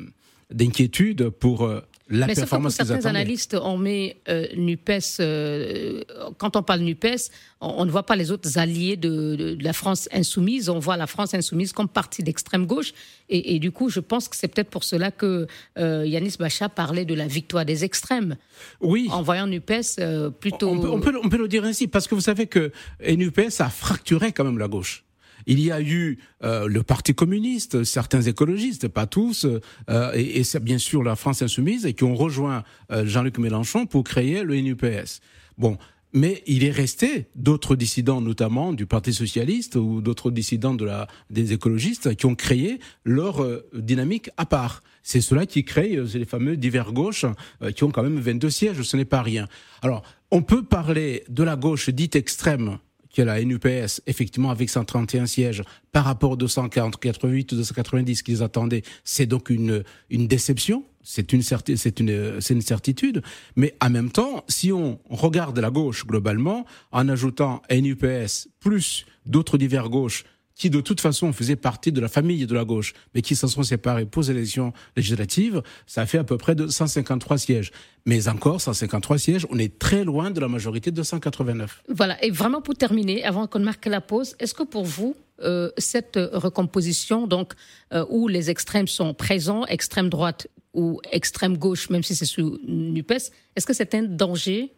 d'inquiétude 0.50 1.30
pour 1.30 1.68
la 2.11 2.26
Mais 2.26 2.34
sauf 2.34 2.44
que 2.44 2.50
pour 2.50 2.58
performance 2.61 2.75
certains 2.75 3.06
analystes, 3.06 3.56
on 3.62 3.78
met 3.78 4.18
euh, 4.28 4.46
NUPES, 4.56 5.20
euh, 5.20 6.02
quand 6.38 6.54
on 6.56 6.62
parle 6.62 6.80
NUPES, 6.80 7.30
on, 7.62 7.68
on 7.78 7.84
ne 7.87 7.90
voit 7.90 8.02
pas 8.04 8.14
les 8.14 8.30
autres 8.30 8.58
alliés 8.58 8.96
de, 8.96 9.37
de- 9.37 9.54
de 9.54 9.64
la 9.64 9.73
France 9.73 10.08
insoumise, 10.12 10.68
on 10.68 10.78
voit 10.78 10.96
la 10.99 11.06
France 11.06 11.32
insoumise 11.32 11.73
comme 11.73 11.88
partie 11.88 12.23
d'extrême 12.23 12.66
gauche. 12.66 12.92
Et, 13.30 13.54
et 13.54 13.58
du 13.58 13.70
coup, 13.73 13.88
je 13.88 14.00
pense 14.00 14.28
que 14.28 14.37
c'est 14.37 14.49
peut-être 14.49 14.68
pour 14.68 14.84
cela 14.84 15.11
que 15.11 15.46
euh, 15.78 16.04
Yanis 16.06 16.34
Bacha 16.38 16.68
parlait 16.68 17.06
de 17.06 17.14
la 17.14 17.26
victoire 17.26 17.64
des 17.64 17.84
extrêmes, 17.84 18.37
Oui. 18.82 19.08
en 19.11 19.23
voyant 19.23 19.46
NUPES 19.46 19.99
euh, 19.99 20.28
plutôt... 20.30 20.68
On 20.68 20.80
peut, 20.80 20.88
on, 20.90 21.00
peut, 21.00 21.18
on 21.25 21.28
peut 21.30 21.38
le 21.38 21.49
dire 21.49 21.64
ainsi, 21.64 21.88
parce 21.88 22.06
que 22.06 22.14
vous 22.14 22.20
savez 22.20 22.46
que 22.46 22.70
NUPS 23.02 23.61
a 23.61 23.70
fracturé 23.70 24.32
quand 24.32 24.44
même 24.44 24.58
la 24.58 24.68
gauche. 24.68 25.04
Il 25.46 25.60
y 25.60 25.70
a 25.70 25.80
eu 25.80 26.18
euh, 26.42 26.66
le 26.66 26.82
Parti 26.82 27.14
communiste, 27.14 27.84
certains 27.84 28.22
écologistes, 28.22 28.88
pas 28.88 29.06
tous, 29.06 29.46
euh, 29.88 30.12
et, 30.14 30.40
et 30.40 30.44
c'est 30.44 30.62
bien 30.62 30.78
sûr 30.78 31.02
la 31.02 31.16
France 31.16 31.42
insoumise, 31.42 31.86
et 31.86 31.94
qui 31.94 32.04
ont 32.04 32.14
rejoint 32.14 32.64
euh, 32.90 33.06
Jean-Luc 33.06 33.38
Mélenchon 33.38 33.86
pour 33.86 34.04
créer 34.04 34.42
le 34.42 34.60
NUPS. 34.60 35.20
Bon, 35.58 35.78
mais 36.14 36.44
il 36.46 36.64
est 36.64 36.70
resté 36.70 37.26
d'autres 37.34 37.74
dissidents, 37.74 38.20
notamment 38.20 38.72
du 38.72 38.86
Parti 38.86 39.12
socialiste 39.12 39.74
ou 39.74 40.00
d'autres 40.00 40.30
dissidents 40.30 40.74
de 40.74 40.84
la, 40.84 41.08
des 41.28 41.52
écologistes, 41.52 42.14
qui 42.14 42.26
ont 42.26 42.36
créé 42.36 42.78
leur 43.04 43.42
euh, 43.42 43.68
dynamique 43.74 44.30
à 44.36 44.46
part. 44.46 44.82
C'est 45.02 45.20
cela 45.20 45.44
qui 45.44 45.64
crée 45.64 45.96
euh, 45.96 46.06
les 46.14 46.24
fameux 46.24 46.56
divers 46.56 46.92
gauches 46.92 47.26
euh, 47.62 47.72
qui 47.72 47.82
ont 47.82 47.90
quand 47.90 48.04
même 48.04 48.20
22 48.20 48.48
sièges, 48.48 48.82
ce 48.82 48.96
n'est 48.96 49.04
pas 49.04 49.22
rien. 49.22 49.48
Alors, 49.82 50.04
on 50.30 50.40
peut 50.40 50.62
parler 50.62 51.24
de 51.28 51.42
la 51.42 51.56
gauche 51.56 51.90
dite 51.90 52.14
extrême, 52.14 52.78
qui 53.14 53.21
est 53.21 53.25
la 53.25 53.42
NUPS, 53.42 54.02
effectivement, 54.09 54.50
avec 54.50 54.68
131 54.68 55.26
sièges, 55.26 55.62
par 55.92 56.04
rapport 56.04 56.33
aux 56.33 56.37
288 56.37 57.52
ou 57.52 57.56
290 57.56 58.23
qu'ils 58.23 58.42
attendaient. 58.42 58.83
C'est 59.04 59.26
donc 59.26 59.50
une, 59.50 59.85
une 60.11 60.26
déception. 60.26 60.83
C'est 61.04 61.33
une, 61.33 61.40
une, 61.40 62.40
c'est 62.40 62.54
une 62.54 62.62
certitude. 62.62 63.23
Mais 63.54 63.76
en 63.80 63.90
même 63.90 64.11
temps, 64.11 64.42
si 64.49 64.73
on 64.73 64.99
regarde 65.09 65.56
la 65.59 65.71
gauche 65.71 66.06
globalement, 66.06 66.66
en 66.90 67.09
ajoutant 67.09 67.62
NUPS 67.71 68.49
plus 68.59 69.06
d'autres 69.26 69.59
divers 69.59 69.90
gauches 69.90 70.25
qui 70.54 70.70
de 70.70 70.80
toute 70.80 71.00
façon 71.00 71.32
faisaient 71.32 71.56
partie 71.56 71.92
de 71.92 72.00
la 72.00 72.08
famille 72.08 72.46
de 72.46 72.54
la 72.54 72.64
gauche, 72.64 72.94
mais 73.14 73.23
qui 73.23 73.37
s'en 73.37 73.49
sont 73.49 73.62
séparés 73.62 74.06
pour 74.06 74.23
les 74.23 74.30
élections 74.30 74.73
législatives, 74.96 75.62
ça 75.87 76.06
fait 76.06 76.18
à 76.18 76.25
peu 76.25 76.38
près 76.38 76.54
de 76.54 76.66
153 76.66 77.38
sièges. 77.38 77.73
Mais 78.06 78.28
encore, 78.28 78.61
153 78.61 79.18
sièges, 79.18 79.46
on 79.50 79.58
est 79.58 79.78
très 79.78 80.04
loin 80.04 80.30
de 80.30 80.40
la 80.40 80.49
majorité 80.49 80.90
de 80.90 81.02
189. 81.02 81.84
Voilà, 81.88 82.23
et 82.25 82.30
vraiment 82.30 82.61
pour 82.61 82.75
terminer, 82.75 83.25
avant 83.25 83.46
qu'on 83.46 83.61
marque 83.61 83.87
la 83.87 84.00
pause, 84.00 84.37
est-ce 84.38 84.54
que 84.54 84.62
pour 84.62 84.84
vous, 84.84 85.16
euh, 85.42 85.70
cette 85.78 86.16
recomposition, 86.16 87.26
donc 87.26 87.54
euh, 87.92 88.04
où 88.08 88.28
les 88.28 88.50
extrêmes 88.50 88.87
sont 88.87 89.14
présents, 89.14 89.66
extrême 89.66 90.08
droite 90.08 90.46
ou 90.75 91.00
extrême 91.11 91.56
gauche, 91.56 91.90
même 91.90 92.02
si 92.02 92.14
c'est 92.14 92.25
sous 92.25 92.58
NUPES, 92.66 93.30
est-ce 93.56 93.66
que 93.66 93.73
c'est 93.73 93.94
un 93.94 94.02
danger 94.02 94.73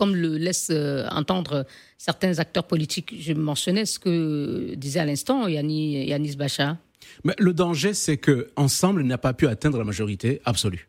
comme 0.00 0.16
le 0.16 0.38
laissent 0.38 0.70
euh, 0.70 1.06
entendre 1.10 1.66
certains 1.98 2.38
acteurs 2.38 2.66
politiques, 2.66 3.14
je 3.20 3.34
mentionnais 3.34 3.84
ce 3.84 3.98
que 3.98 4.72
disait 4.74 5.00
à 5.00 5.04
l'instant 5.04 5.46
Yanni, 5.46 6.06
Yanis 6.06 6.36
Bacha. 6.36 6.78
Le 7.38 7.52
danger, 7.52 7.92
c'est 7.92 8.16
que 8.16 8.48
Ensemble 8.56 9.02
n'a 9.02 9.18
pas 9.18 9.34
pu 9.34 9.46
atteindre 9.46 9.76
la 9.76 9.84
majorité 9.84 10.40
absolue. 10.46 10.88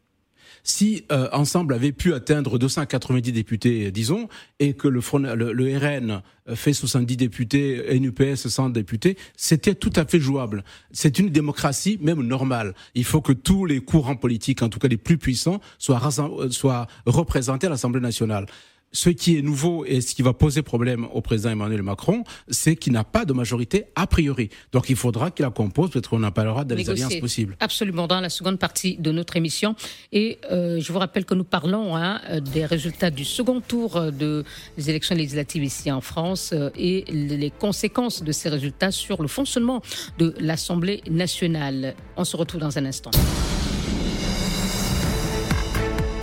Si 0.63 1.03
euh, 1.11 1.27
Ensemble 1.33 1.73
avait 1.73 1.91
pu 1.91 2.13
atteindre 2.13 2.57
290 2.57 3.33
députés, 3.33 3.87
euh, 3.87 3.91
disons, 3.91 4.29
et 4.59 4.75
que 4.75 4.87
le, 4.87 5.01
RN 5.01 6.21
fait 6.55 6.71
70 6.71 7.17
députés, 7.17 7.99
NUPS 7.99 8.47
100 8.47 8.69
députés, 8.69 9.17
c'était 9.35 9.75
tout 9.75 9.91
à 9.97 10.05
fait 10.05 10.21
jouable. 10.21 10.63
C'est 10.93 11.19
une 11.19 11.31
démocratie 11.31 11.99
même 12.01 12.21
normale. 12.21 12.75
Il 12.95 13.03
faut 13.03 13.19
que 13.19 13.33
tous 13.33 13.65
les 13.65 13.81
courants 13.81 14.15
politiques, 14.15 14.61
en 14.61 14.69
tout 14.69 14.79
cas 14.79 14.87
les 14.87 14.95
plus 14.95 15.17
puissants, 15.17 15.59
soient 15.79 16.87
représentés 17.05 17.67
à 17.67 17.69
l'Assemblée 17.71 17.99
nationale. 17.99 18.45
Ce 18.93 19.09
qui 19.09 19.37
est 19.37 19.41
nouveau 19.41 19.85
et 19.85 20.01
ce 20.01 20.13
qui 20.13 20.21
va 20.21 20.33
poser 20.33 20.61
problème 20.61 21.07
au 21.13 21.21
président 21.21 21.49
Emmanuel 21.51 21.81
Macron, 21.81 22.23
c'est 22.49 22.75
qu'il 22.75 22.93
n'a 22.93 23.03
pas 23.03 23.25
de 23.25 23.33
majorité 23.33 23.85
a 23.95 24.05
priori. 24.05 24.49
Donc 24.71 24.89
il 24.89 24.95
faudra 24.95 25.31
qu'il 25.31 25.43
la 25.43 25.51
compose, 25.51 25.91
peut-être 25.91 26.09
qu'on 26.09 26.23
en 26.23 26.31
parlera 26.31 26.65
dans 26.65 26.75
les 26.75 26.89
alliances 26.89 27.15
possibles. 27.15 27.55
Absolument, 27.59 28.07
dans 28.07 28.19
la 28.19 28.29
seconde 28.29 28.59
partie 28.59 28.97
de 28.97 29.11
notre 29.11 29.37
émission. 29.37 29.75
Et 30.11 30.39
euh, 30.51 30.79
je 30.79 30.91
vous 30.91 30.99
rappelle 30.99 31.25
que 31.25 31.33
nous 31.33 31.43
parlons 31.43 31.95
hein, 31.95 32.19
des 32.53 32.65
résultats 32.65 33.11
du 33.11 33.23
second 33.23 33.61
tour 33.61 33.95
euh, 33.95 34.11
de, 34.11 34.43
des 34.77 34.89
élections 34.89 35.15
législatives 35.15 35.63
ici 35.63 35.91
en 35.91 36.01
France 36.01 36.51
euh, 36.53 36.69
et 36.75 37.05
les 37.09 37.51
conséquences 37.51 38.23
de 38.23 38.31
ces 38.31 38.49
résultats 38.49 38.91
sur 38.91 39.21
le 39.21 39.27
fonctionnement 39.27 39.81
de 40.17 40.33
l'Assemblée 40.39 41.01
nationale. 41.09 41.95
On 42.17 42.25
se 42.25 42.35
retrouve 42.35 42.61
dans 42.61 42.77
un 42.77 42.85
instant. 42.85 43.11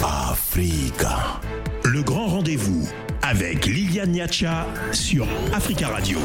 Africa. 0.00 1.40
Liliane 3.68 4.12
Niacha 4.12 4.66
sur 4.92 5.26
Africa 5.52 5.88
Radio. 5.88 6.18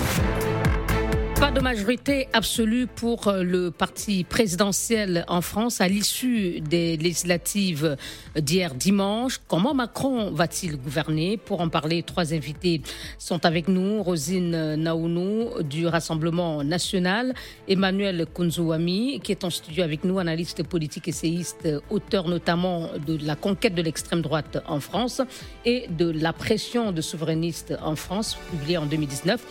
Pas 1.43 1.51
de 1.51 1.59
majorité 1.59 2.29
absolue 2.31 2.88
pour 2.88 3.27
euh, 3.27 3.43
le 3.43 3.69
parti 3.69 4.23
présidentiel 4.23 5.25
en 5.27 5.41
France 5.41 5.81
à 5.81 5.89
l'issue 5.89 6.62
des 6.62 6.95
législatives 6.95 7.97
d'hier 8.38 8.73
dimanche. 8.73 9.41
Comment 9.50 9.73
Macron 9.73 10.31
va-t-il 10.31 10.77
gouverner? 10.77 11.35
Pour 11.35 11.59
en 11.59 11.67
parler, 11.67 12.01
trois 12.01 12.33
invités 12.33 12.81
sont 13.17 13.45
avec 13.45 13.67
nous. 13.67 14.01
Rosine 14.01 14.75
Naounou 14.75 15.62
du 15.63 15.85
Rassemblement 15.85 16.63
national, 16.63 17.33
Emmanuel 17.67 18.25
Kunzouami 18.33 19.19
qui 19.21 19.33
est 19.33 19.43
en 19.43 19.50
studio 19.50 19.83
avec 19.83 20.05
nous, 20.05 20.19
analyste 20.19 20.63
politique 20.63 21.09
essayiste, 21.09 21.67
auteur 21.89 22.29
notamment 22.29 22.88
de 23.05 23.19
La 23.21 23.35
conquête 23.35 23.75
de 23.75 23.81
l'extrême 23.81 24.21
droite 24.21 24.63
en 24.65 24.79
France 24.79 25.21
et 25.65 25.88
de 25.89 26.09
La 26.09 26.31
pression 26.31 26.93
de 26.93 27.01
souverainistes 27.01 27.73
en 27.83 27.97
France, 27.97 28.38
publié 28.50 28.77
en 28.77 28.85
2019. 28.85 29.45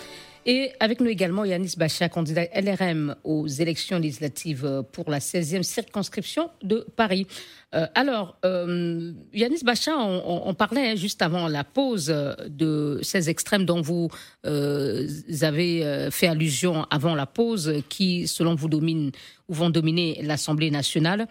Et 0.44 0.72
avec 0.80 1.00
nous 1.00 1.08
également 1.08 1.44
Yanis 1.44 1.74
Bacha, 1.76 2.08
candidat 2.08 2.46
LRM 2.54 3.14
aux 3.22 3.46
élections 3.46 3.98
législatives 3.98 4.82
pour 4.92 5.08
la 5.08 5.20
16e 5.20 5.62
circonscription 5.62 6.50
de 6.62 6.84
Paris. 6.96 7.28
Euh, 7.74 7.86
alors, 7.94 8.36
euh, 8.44 9.12
Yanis 9.32 9.62
Bacha, 9.64 9.96
on, 9.96 10.52
parlait 10.54 10.96
juste 10.96 11.22
avant 11.22 11.48
la 11.48 11.64
pause 11.64 12.10
euh, 12.10 12.34
de 12.48 12.98
ces 13.02 13.30
extrêmes 13.30 13.64
dont 13.64 13.80
vous 13.80 14.08
euh, 14.44 15.08
avez 15.42 15.84
euh, 15.84 16.10
fait 16.10 16.26
allusion 16.26 16.86
avant 16.90 17.14
la 17.14 17.26
pause, 17.26 17.74
qui, 17.88 18.26
selon 18.26 18.54
vous, 18.54 18.68
dominent 18.68 19.12
ou 19.48 19.54
vont 19.54 19.70
dominer 19.70 20.20
l'Assemblée 20.22 20.70
nationale. 20.70 21.28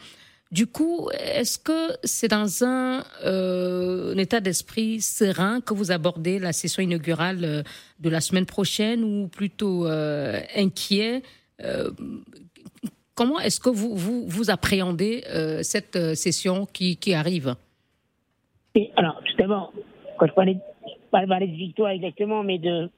Du 0.52 0.68
coup, 0.68 1.10
est-ce 1.18 1.58
que 1.58 1.96
c'est 2.04 2.28
dans 2.28 2.64
un, 2.64 3.04
euh, 3.24 4.14
un 4.14 4.18
état 4.18 4.42
d'esprit 4.42 5.00
serein 5.00 5.62
que 5.62 5.74
vous 5.74 5.92
abordez 5.92 6.40
la 6.40 6.52
session 6.52 6.84
inaugurale 6.84 7.46
euh, 7.46 7.64
de 8.00 8.10
la 8.10 8.20
semaine 8.20 8.46
prochaine 8.46 9.04
ou 9.04 9.28
plutôt 9.28 9.88
euh, 9.88 10.40
inquiet 10.56 11.22
Euh, 11.64 11.92
Comment 13.14 13.40
est-ce 13.40 13.60
que 13.60 13.70
vous, 13.70 13.96
vous, 13.96 14.26
vous 14.28 14.50
appréhendez 14.50 15.24
euh, 15.30 15.62
cette 15.62 15.96
euh, 15.96 16.16
session 16.16 16.66
qui, 16.66 16.96
qui 16.98 17.14
arrive? 17.14 17.56
Et 18.74 18.90
alors, 18.96 19.22
tout 19.24 19.36
d'abord, 19.38 19.74
quand 20.18 20.28
je 20.28 20.34
parlais, 20.34 20.58
pas 21.12 21.26
de 21.26 21.46
victoire 21.46 21.92
exactement, 21.92 22.42
mais 22.42 22.58
de, 22.58 22.90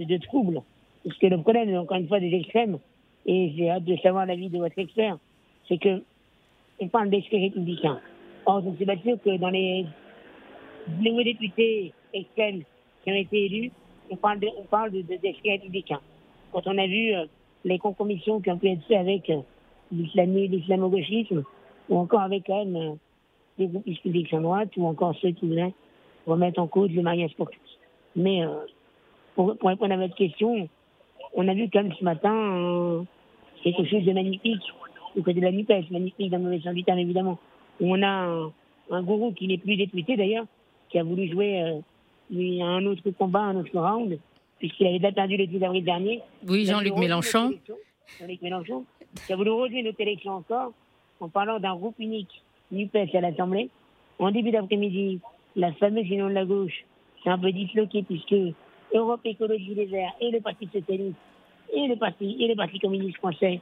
de 0.00 0.16
troubles. 0.16 0.62
Parce 1.04 1.16
que 1.18 1.26
le 1.26 1.40
problème, 1.40 1.72
encore 1.76 1.98
une 1.98 2.08
fois, 2.08 2.20
des 2.20 2.34
extrêmes, 2.34 2.78
et 3.26 3.52
j'ai 3.56 3.70
hâte 3.70 3.84
de 3.84 3.96
savoir 3.98 4.26
l'avis 4.26 4.48
de 4.48 4.58
votre 4.58 4.78
expert, 4.78 5.18
c'est 5.68 5.78
que 5.78 6.02
on 6.80 6.88
parle 6.88 7.10
d'esprit 7.10 7.42
républicain. 7.42 8.00
Or, 8.46 8.62
je 8.62 8.70
ne 8.70 8.76
suis 8.76 8.86
pas 8.86 8.96
sûr 8.96 9.16
que 9.22 9.36
dans 9.36 9.50
les 9.50 9.86
nouveaux 10.98 11.22
députés 11.22 11.92
extrêmes 12.12 12.62
qui 13.04 13.12
ont 13.12 13.14
été 13.14 13.44
élus, 13.44 13.70
on 14.10 14.16
parle 14.16 14.40
de, 14.40 14.48
on 14.58 14.64
parle 14.64 14.90
de, 14.90 15.02
de, 15.02 15.16
d'esprit 15.16 15.52
républicain. 15.52 16.00
Quand 16.52 16.66
on 16.66 16.78
a 16.78 16.86
vu 16.86 17.14
euh, 17.14 17.26
les 17.64 17.78
compromissions 17.78 18.40
qui 18.40 18.50
ont 18.50 18.58
pu 18.58 18.68
être 18.68 18.84
faites 18.88 18.98
avec 18.98 19.30
euh, 19.30 19.40
l'islamo-gauchisme, 19.92 21.44
ou 21.88 21.98
encore 21.98 22.20
avec 22.20 22.44
quand 22.46 22.64
même 22.64 22.76
euh, 22.76 22.94
des 23.58 23.66
groupes 23.66 23.86
d'extrême 24.04 24.42
droite, 24.42 24.70
ou 24.76 24.86
encore 24.86 25.14
ceux 25.20 25.30
qui 25.30 25.46
voulaient 25.46 25.74
remettre 26.26 26.60
en 26.60 26.66
cause 26.66 26.90
le 26.92 27.02
mariage 27.02 27.34
pour 27.36 27.50
tous. 27.50 27.78
Mais 28.16 28.44
euh, 28.44 28.48
pour, 29.34 29.56
pour 29.58 29.68
répondre 29.68 29.92
à 29.92 29.96
votre 29.96 30.14
question, 30.14 30.68
on 31.34 31.46
a 31.46 31.54
vu 31.54 31.68
quand 31.72 31.82
même 31.82 31.92
ce 31.92 32.04
matin 32.04 32.34
euh, 32.34 33.02
quelque 33.62 33.84
chose 33.84 34.04
de 34.04 34.12
magnifique 34.12 34.62
du 35.14 35.22
côté 35.22 35.40
de 35.40 35.44
la 35.44 35.52
NUPES, 35.52 35.90
magnifique 35.90 36.30
dans 36.30 36.38
le 36.38 36.44
mauvais 36.44 36.82
terme 36.82 36.98
évidemment, 36.98 37.38
où 37.80 37.94
on 37.94 38.02
a 38.02 38.08
un, 38.08 38.52
un 38.90 39.02
gourou 39.02 39.32
qui 39.32 39.46
n'est 39.46 39.58
plus 39.58 39.76
député 39.76 40.16
d'ailleurs, 40.16 40.46
qui 40.90 40.98
a 40.98 41.04
voulu 41.04 41.30
jouer 41.30 41.62
euh, 41.62 42.62
un 42.62 42.86
autre 42.86 43.08
combat, 43.10 43.40
un 43.40 43.56
autre 43.56 43.78
round, 43.78 44.18
puisqu'il 44.58 44.86
avait 44.86 44.98
déjà 44.98 45.12
perdu 45.12 45.36
le 45.36 45.46
10 45.46 45.64
avril 45.64 45.84
dernier. 45.84 46.20
Oui, 46.46 46.66
Jean-Luc 46.66 46.96
Mélenchon. 46.96 47.54
Jean-Luc 48.18 48.42
Mélenchon, 48.42 48.84
qui 49.26 49.32
a 49.32 49.36
voulu 49.36 49.50
rejouer 49.50 49.82
notre 49.82 50.00
élection 50.00 50.32
encore 50.32 50.72
en 51.20 51.28
parlant 51.28 51.60
d'un 51.60 51.76
groupe 51.76 51.96
unique 51.98 52.42
NUPES 52.72 53.14
à 53.14 53.20
l'Assemblée. 53.20 53.68
En 54.18 54.30
début 54.30 54.50
d'après-midi, 54.50 55.20
la 55.56 55.72
fameuse 55.74 56.08
union 56.08 56.28
de 56.28 56.34
la 56.34 56.44
gauche 56.44 56.84
s'est 57.22 57.30
un 57.30 57.38
peu 57.38 57.52
disloquée 57.52 58.02
puisque 58.02 58.34
Europe 58.94 59.20
Écologie 59.24 59.74
Les 59.74 59.86
Verts 59.86 60.12
et 60.20 60.30
le 60.30 60.40
Parti 60.40 60.68
Socialiste 60.72 61.16
et 61.72 61.86
le 61.86 61.96
Parti, 61.96 62.36
et 62.40 62.48
le 62.48 62.56
Parti 62.56 62.78
communiste 62.80 63.16
français 63.18 63.60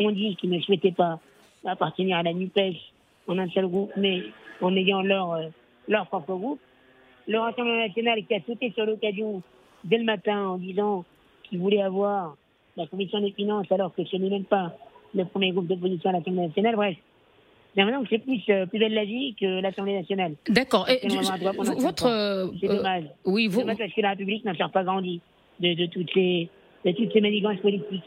ont 0.00 0.10
dit 0.12 0.36
qu'ils 0.36 0.50
ne 0.50 0.60
souhaitaient 0.60 0.92
pas 0.92 1.18
appartenir 1.64 2.16
à 2.18 2.22
la 2.22 2.32
NUPES 2.32 2.76
en 3.28 3.38
un 3.38 3.48
seul 3.50 3.66
groupe, 3.66 3.92
mais 3.96 4.22
en 4.60 4.74
ayant 4.76 5.02
leur, 5.02 5.32
euh, 5.32 5.46
leur 5.88 6.06
propre 6.06 6.34
groupe. 6.34 6.60
Le 7.28 7.38
Rassemblement 7.38 7.86
national 7.86 8.24
qui 8.26 8.34
a 8.34 8.40
sauté 8.46 8.72
sur 8.74 8.86
l'occasion 8.86 9.42
dès 9.84 9.98
le 9.98 10.04
matin 10.04 10.48
en 10.48 10.58
disant 10.58 11.04
qu'il 11.44 11.58
voulait 11.58 11.82
avoir 11.82 12.36
la 12.76 12.86
commission 12.86 13.20
des 13.20 13.32
finances 13.32 13.70
alors 13.70 13.94
que 13.94 14.04
ce 14.04 14.16
n'est 14.16 14.30
même 14.30 14.44
pas 14.44 14.74
le 15.14 15.24
premier 15.24 15.50
groupe 15.52 15.66
d'opposition 15.66 16.10
à 16.10 16.12
l'Assemblée 16.14 16.46
nationale. 16.46 16.76
Bref, 16.76 16.96
j'ai 17.76 17.82
l'impression 17.82 18.02
que 18.02 18.08
c'est 18.10 18.18
plus, 18.18 18.42
euh, 18.52 18.66
plus 18.66 18.78
belle 18.78 18.94
la 18.94 19.04
vie 19.04 19.34
que 19.38 19.60
l'Assemblée 19.60 19.94
nationale. 19.98 20.34
D'accord. 20.48 20.86
C'est 20.88 21.08
votre, 21.08 22.06
euh, 22.06 22.48
C'est 22.60 22.68
euh, 22.68 22.76
dommage. 22.76 23.04
oui, 23.24 23.44
C'est 23.44 23.54
vous, 23.54 23.60
dommage 23.60 23.78
parce 23.78 23.92
que 23.92 24.00
la 24.00 24.10
République 24.10 24.44
n'en 24.44 24.54
sort 24.54 24.70
pas 24.70 24.84
grandi 24.84 25.20
de, 25.60 25.74
de, 25.74 25.86
toutes 25.86 26.10
ces, 26.12 26.48
de 26.84 26.92
toutes 26.92 27.12
ces 27.12 27.20
manigances 27.20 27.58
politiques. 27.60 28.04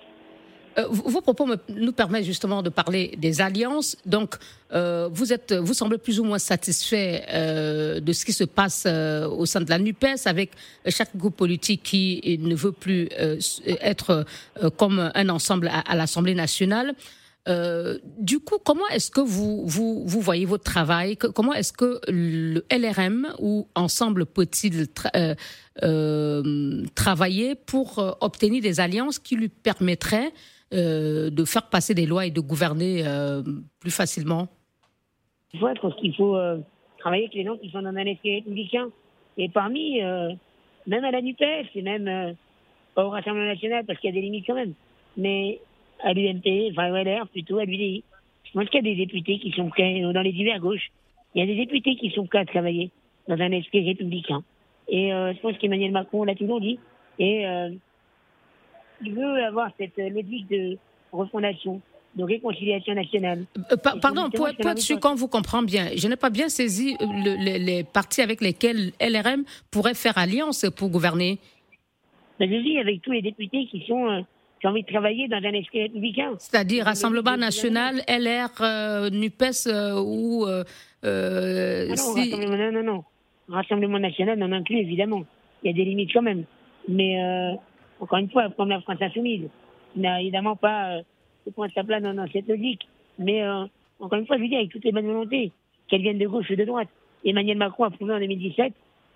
Euh, 0.78 0.86
vos 0.90 1.22
propos 1.22 1.46
me- 1.46 1.58
nous 1.70 1.92
permettent 1.92 2.26
justement 2.26 2.62
de 2.64 2.70
parler 2.70 3.16
des 3.18 3.42
alliances. 3.42 3.96
Donc, 4.06 4.36
euh, 4.74 5.08
vous 5.12 5.32
êtes, 5.32 5.54
vous 5.54 5.74
semblez 5.74 5.98
plus 6.00 6.20
ou 6.20 6.24
moins 6.24 6.40
satisfait 6.40 7.26
euh, 7.32 8.00
de 8.00 8.12
ce 8.14 8.26
qui 8.26 8.34
se 8.34 8.44
passe 8.44 8.86
euh, 8.88 9.28
au 9.28 9.46
sein 9.46 9.62
de 9.62 9.70
la 9.70 9.78
Nupes, 9.80 10.06
avec 10.26 10.52
chaque 10.88 11.16
groupe 11.16 11.36
politique 11.38 11.84
qui 11.84 12.40
ne 12.42 12.56
veut 12.56 12.72
plus 12.72 13.08
euh, 13.20 13.38
être 13.82 14.26
euh, 14.64 14.70
comme 14.72 15.12
un 15.14 15.30
ensemble 15.30 15.68
à, 15.68 15.80
à 15.82 15.96
l'Assemblée 15.96 16.36
nationale. 16.36 16.94
Euh, 17.50 18.00
du 18.18 18.40
coup, 18.40 18.56
comment 18.64 18.88
est-ce 18.90 19.12
que 19.12 19.20
vous, 19.20 19.64
vous, 19.68 20.04
vous 20.08 20.22
voyez 20.22 20.46
votre 20.46 20.64
travail? 20.64 21.18
Comment 21.18 21.54
est-ce 21.54 21.74
que 21.74 22.00
le 22.08 22.64
LRM 22.72 23.34
ou 23.40 23.68
ensemble 23.76 24.26
peut-il 24.26 24.84
tra- 24.86 25.12
euh, 25.18 25.36
euh, 25.84 26.86
travailler 26.96 27.56
pour 27.56 28.00
euh, 28.00 28.12
obtenir 28.22 28.62
des 28.62 28.80
alliances 28.80 29.20
qui 29.20 29.36
lui 29.36 29.50
permettraient 29.50 30.32
euh, 30.74 31.30
de 31.30 31.46
faire 31.46 31.70
passer 31.70 31.94
des 31.94 32.08
lois 32.08 32.26
et 32.26 32.32
de 32.32 32.40
gouverner 32.40 33.04
euh, 33.06 33.44
plus 33.80 33.92
facilement 33.92 34.48
Il 35.54 35.60
faut 35.60 35.68
être, 35.68 35.90
qu'il 35.98 36.16
faut 36.16 36.36
travailler 36.98 37.26
avec 37.26 37.36
les 37.36 37.44
gens 37.44 37.58
qui 37.58 37.70
sont 37.70 37.82
dans 37.82 37.90
un 37.90 38.06
esprit 38.06 38.36
républicain. 38.36 38.90
Et 39.38 39.50
parmi, 39.50 40.02
euh, 40.02 40.32
même 40.88 41.04
à 41.04 41.12
la 41.12 41.22
NUPES, 41.22 41.70
et 41.76 41.82
même 41.82 42.36
au 42.96 43.10
Rassemblement 43.10 43.46
national, 43.46 43.86
parce 43.86 44.00
qu'il 44.00 44.10
y 44.10 44.14
a 44.14 44.16
des 44.16 44.22
limites 44.22 44.46
quand 44.48 44.56
même, 44.56 44.74
mais 45.16 45.60
à 46.04 46.14
l'UMP, 46.14 46.72
enfin 46.72 46.92
au 46.92 46.96
LR 46.96 47.28
plutôt, 47.28 47.60
à 47.60 47.66
l'UDI, 47.66 48.04
je 48.44 48.52
pense 48.54 48.68
qu'il 48.70 48.86
y 48.86 48.92
a 48.92 48.96
des 48.96 49.06
députés 49.06 49.40
qui 49.40 49.52
sont 49.52 49.70
prêts, 49.70 50.02
dans 50.02 50.22
les 50.22 50.32
divers 50.32 50.60
gauches, 50.60 50.92
il 51.36 51.40
y 51.40 51.44
a 51.44 51.48
des 51.48 51.56
députés 51.56 51.96
qui 51.96 52.10
sont 52.12 52.26
prêts 52.26 52.40
à 52.40 52.46
travailler 52.46 52.90
dans 53.28 53.40
un 53.40 53.52
esprit 53.52 53.86
républicain. 53.86 54.44
Et 54.88 55.10
je 55.10 55.40
pense 55.40 55.58
qu'Emmanuel 55.58 55.92
Macron 55.92 56.24
l'a 56.24 56.36
toujours 56.36 56.62
dit. 56.62 56.80
Et 57.20 57.46
il 59.02 59.14
veut 59.14 59.44
avoir 59.44 59.70
cette 59.80 59.98
euh, 60.00 60.10
logique 60.10 60.48
de 60.50 60.78
refondation, 61.12 61.82
de 62.16 62.24
réconciliation 62.24 62.94
nationale. 62.94 63.46
Euh, 63.72 63.76
pa- 63.78 63.96
Pardon, 64.02 64.30
pour, 64.30 64.48
être 64.48 64.80
sûr 64.80 65.00
qu'on 65.00 65.16
vous 65.16 65.28
comprend 65.28 65.62
bien, 65.64 65.90
je 65.96 66.08
n'ai 66.08 66.16
pas 66.16 66.30
bien 66.30 66.50
saisi 66.50 66.96
euh, 67.02 67.06
le- 67.06 67.58
les, 67.66 67.84
partis 67.84 68.22
avec 68.22 68.42
lesquels 68.42 68.92
LRM 69.02 69.44
pourrait 69.72 69.94
faire 69.94 70.18
alliance 70.18 70.66
pour 70.76 70.90
gouverner. 70.90 71.40
Mais 72.40 72.48
je 72.48 72.62
dis 72.64 72.78
avec 72.80 73.02
tous 73.02 73.12
les 73.12 73.22
députés 73.22 73.68
qui 73.70 73.84
sont 73.88 74.10
euh, 74.10 74.22
qui 74.60 74.68
ont 74.68 74.70
envie 74.72 74.84
de 74.84 74.88
travailler 74.88 75.28
dans 75.28 75.38
un 75.38 75.54
esprit 75.54 75.82
républicain. 75.84 76.32
C'est-à-dire 76.40 76.84
Le- 76.86 76.90
Rassemblement 76.90 77.32
le- 77.32 77.38
le- 77.38 77.42
National, 77.42 78.02
LR, 78.08 78.50
euh, 78.62 79.10
NUPES 79.10 79.68
ou... 79.98 80.46
Ah 80.48 80.64
non, 81.04 81.96
si- 81.96 82.30
non, 82.32 82.72
non, 82.72 82.84
non. 82.84 83.04
Rassemblement 83.50 84.00
national 84.00 84.42
en 84.42 84.52
inclut 84.54 84.78
évidemment. 84.78 85.26
Il 85.64 85.68
y 85.68 85.70
a 85.70 85.76
des 85.76 85.84
limites 85.84 86.12
quand 86.14 86.22
même. 86.22 86.46
Mais 86.88 87.18
encore 88.04 88.20
une 88.20 88.30
fois, 88.30 88.50
comme 88.56 88.70
la 88.70 88.82
France 88.82 89.02
insoumise, 89.02 89.50
n'a 89.96 90.22
évidemment 90.22 90.56
pas 90.56 90.98
euh, 90.98 91.02
ce 91.46 91.50
point 91.52 91.68
de 91.68 91.74
sa 91.74 91.84
place 91.84 92.02
dans, 92.02 92.14
dans 92.14 92.28
cette 92.32 92.48
logique. 92.48 92.88
Mais 93.18 93.44
euh, 93.44 93.66
encore 94.00 94.20
une 94.20 94.28
fois, 94.28 94.38
je 94.38 94.44
vous 94.44 94.48
dis 94.50 94.56
avec 94.56 94.72
toutes 94.72 94.84
les 94.84 94.92
bonnes 94.92 95.08
volontés, 95.08 95.52
qu'elles 95.88 96.02
viennent 96.02 96.18
de 96.18 96.28
gauche 96.28 96.50
ou 96.50 96.56
de 96.56 96.66
droite. 96.66 96.90
Emmanuel 97.26 97.58
Macron 97.58 97.86
a 97.86 97.90
prouvé 97.90 98.14
en 98.14 98.20
2017 98.20 98.74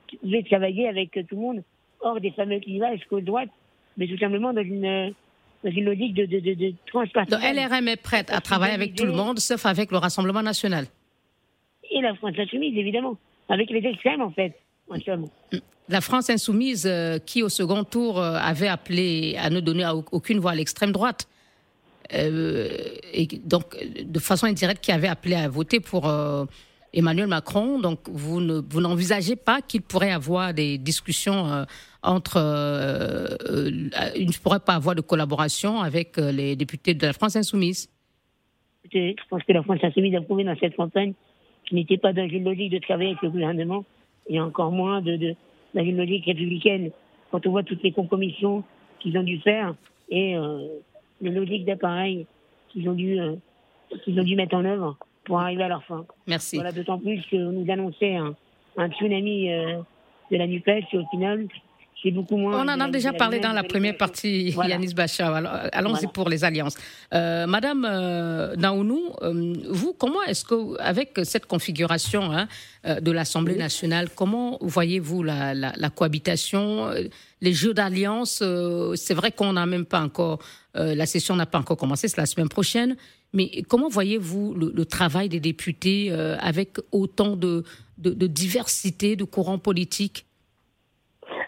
qu'il 0.08 0.20
pouvait 0.20 0.44
travailler 0.44 0.88
avec 0.88 1.18
euh, 1.18 1.24
tout 1.28 1.36
le 1.36 1.42
monde 1.42 1.64
hors 2.00 2.22
des 2.22 2.32
fameux 2.32 2.60
clivages 2.60 3.02
gauche-droite, 3.10 3.50
mais 3.98 4.08
tout 4.08 4.18
simplement 4.18 4.54
dans 4.54 4.62
une, 4.62 4.86
euh, 4.86 5.10
dans 5.64 5.72
une 5.72 5.86
logique 5.86 6.14
de, 6.14 6.26
de, 6.26 6.40
de, 6.40 6.54
de 6.54 6.74
Donc. 6.92 7.42
LRM 7.42 7.88
est 7.88 8.02
prête 8.02 8.32
à 8.32 8.40
travailler 8.40 8.74
avec 8.74 8.96
tout 8.96 9.06
le 9.06 9.12
monde, 9.12 9.40
sauf 9.40 9.66
avec 9.66 9.92
le 9.92 9.98
Rassemblement 9.98 10.44
National. 10.44 10.86
Et 11.92 12.02
la 12.02 12.14
France 12.16 12.34
insoumise, 12.38 12.78
évidemment. 12.78 13.18
Avec 13.50 13.70
les 13.70 13.86
extrêmes, 13.86 14.22
en 14.22 14.32
fait, 14.32 14.54
La 15.90 16.02
France 16.02 16.30
insoumise, 16.30 16.86
euh, 16.86 17.18
qui 17.20 17.44
au 17.44 17.50
second 17.50 17.84
tour 17.84 18.20
euh, 18.20 18.38
avait 18.42 18.68
appelé 18.68 19.36
à 19.40 19.50
ne 19.50 19.60
donner 19.62 19.86
au- 19.88 20.04
aucune 20.12 20.40
voix 20.40 20.52
à 20.52 20.56
l'extrême 20.56 20.92
droite, 20.92 21.28
euh, 22.14 22.70
et 23.14 23.28
donc 23.44 23.66
de 24.04 24.20
façon 24.20 24.46
indirecte, 24.48 24.84
qui 24.84 24.92
avait 24.92 25.08
appelé 25.08 25.36
à 25.36 25.48
voter 25.50 25.80
pour 25.80 26.08
euh, 26.08 26.46
Emmanuel 26.94 27.28
Macron. 27.28 27.80
Donc 27.80 28.00
vous 28.10 28.42
ne 28.42 28.62
vous 28.70 28.82
n'envisagez 28.82 29.36
pas 29.36 29.62
qu'il 29.62 29.82
pourrait 29.82 30.12
avoir 30.12 30.54
des 30.54 30.78
discussions 30.78 31.48
euh, 31.48 31.64
entre, 32.04 32.38
il 34.16 34.28
ne 34.28 34.42
pourrait 34.42 34.60
pas 34.62 34.76
avoir 34.76 34.96
de 34.96 35.02
collaboration 35.02 35.82
avec 35.82 36.18
les 36.18 36.56
députés 36.56 36.94
de 36.94 37.06
la 37.06 37.14
France 37.14 37.36
insoumise. 37.36 37.90
Je 38.94 39.14
pense 39.30 39.44
que 39.44 39.52
la 39.52 39.64
France 39.64 39.80
insoumise 39.84 40.16
a 40.16 40.22
prouvé 40.22 40.46
dans 40.46 40.56
cette 40.60 40.76
campagne 40.78 41.14
qu'il 41.66 41.78
n'était 41.78 41.98
pas 41.98 42.14
dans 42.14 42.28
une 42.28 42.46
logique 42.46 42.72
de 42.72 42.80
travailler 42.80 43.10
avec 43.12 43.22
le 43.24 43.30
gouvernement, 43.32 43.84
et 44.30 44.40
encore 44.40 44.72
moins 44.72 45.02
de, 45.02 45.16
de, 45.16 45.36
une 45.76 45.98
logique 45.98 46.26
républicaine. 46.26 46.92
Quand 47.32 47.46
on 47.46 47.52
voit 47.52 47.64
toutes 47.64 47.84
les 47.84 47.92
compromissions 47.92 48.64
qu'ils 49.00 49.18
ont 49.18 49.24
dû 49.24 49.40
faire 49.40 49.76
et 50.10 50.36
euh, 50.38 50.68
les 51.22 51.32
logiques 51.32 51.66
d'appareil 51.66 52.26
qu'ils 52.70 52.90
ont 52.90 52.94
dû 52.94 53.20
euh, 53.20 53.36
qu'ils 54.04 54.20
ont 54.20 54.24
dû 54.24 54.36
mettre 54.36 54.56
en 54.56 54.66
œuvre 54.66 54.98
pour 55.24 55.40
arriver 55.40 55.64
à 55.64 55.68
leur 55.68 55.84
fin. 55.84 56.06
Merci. 56.26 56.56
Voilà, 56.56 56.72
d'autant 56.72 56.98
plus 56.98 57.22
que 57.30 57.36
nous 57.36 57.70
annonçait 57.72 58.16
un, 58.16 58.36
un 58.78 58.90
tsunami 58.90 59.52
euh, 59.52 59.78
de 60.32 60.38
la 60.38 60.48
NUPES 60.48 60.86
et 60.94 60.98
au 60.98 61.06
final, 61.12 61.48
c'est 62.04 62.12
beaucoup 62.12 62.38
moins. 62.38 62.64
On 62.64 62.68
en 62.70 62.80
a 62.80 62.90
déjà 62.90 63.12
parlé 63.12 63.40
dans 63.40 63.54
la 63.54 63.64
première 63.64 63.98
partie, 63.98 64.52
Voilà. 64.52 64.72
Yanis 64.76 64.94
Bachar. 64.94 65.34
Allons-y 65.74 65.92
Voilà. 65.94 66.08
pour 66.10 66.30
les 66.30 66.44
alliances. 66.44 66.76
Euh, 67.14 67.48
Madame 67.48 67.86
euh, 67.90 68.56
Naounou, 68.56 69.02
euh, 69.24 69.54
vous, 69.70 69.94
comment 69.94 70.22
est-ce 70.24 70.46
que, 70.46 70.80
avec 70.80 71.20
cette 71.24 71.48
configuration 71.48 72.32
hein, 72.32 72.48
euh, 72.86 73.00
de 73.00 73.12
l'Assemblée 73.12 73.56
nationale, 73.56 74.10
comment 74.16 74.58
voyez-vous 74.62 75.24
la, 75.24 75.54
la- 75.56 75.74
la 75.76 75.90
cohabitation, 75.90 76.88
euh, 76.90 77.04
les 77.42 77.54
jeux 77.54 77.74
d'alliance 77.74 78.40
euh, 78.44 78.96
C'est 78.96 79.14
vrai 79.16 79.32
qu'on 79.32 79.54
n'a 79.54 79.66
même 79.66 79.86
pas 79.86 80.02
encore, 80.02 80.38
euh, 80.76 80.94
la 80.94 81.06
session 81.08 81.36
n'a 81.36 81.46
pas 81.48 81.58
encore 81.60 81.78
commencé, 81.78 82.08
c'est 82.08 82.18
la 82.18 82.26
semaine 82.28 82.50
prochaine. 82.50 82.96
Mais 83.34 83.64
comment 83.68 83.90
voyez-vous 83.90 84.54
le, 84.54 84.72
le 84.74 84.86
travail 84.86 85.30
des 85.30 85.40
députés 85.40 86.08
euh, 86.12 86.38
avec 86.40 86.78
autant 86.92 87.36
de, 87.36 87.64
de- 87.98 88.14
de 88.14 88.28
diversité 88.28 89.16
de 89.16 89.24
courants 89.26 89.60
politiques 89.60 90.26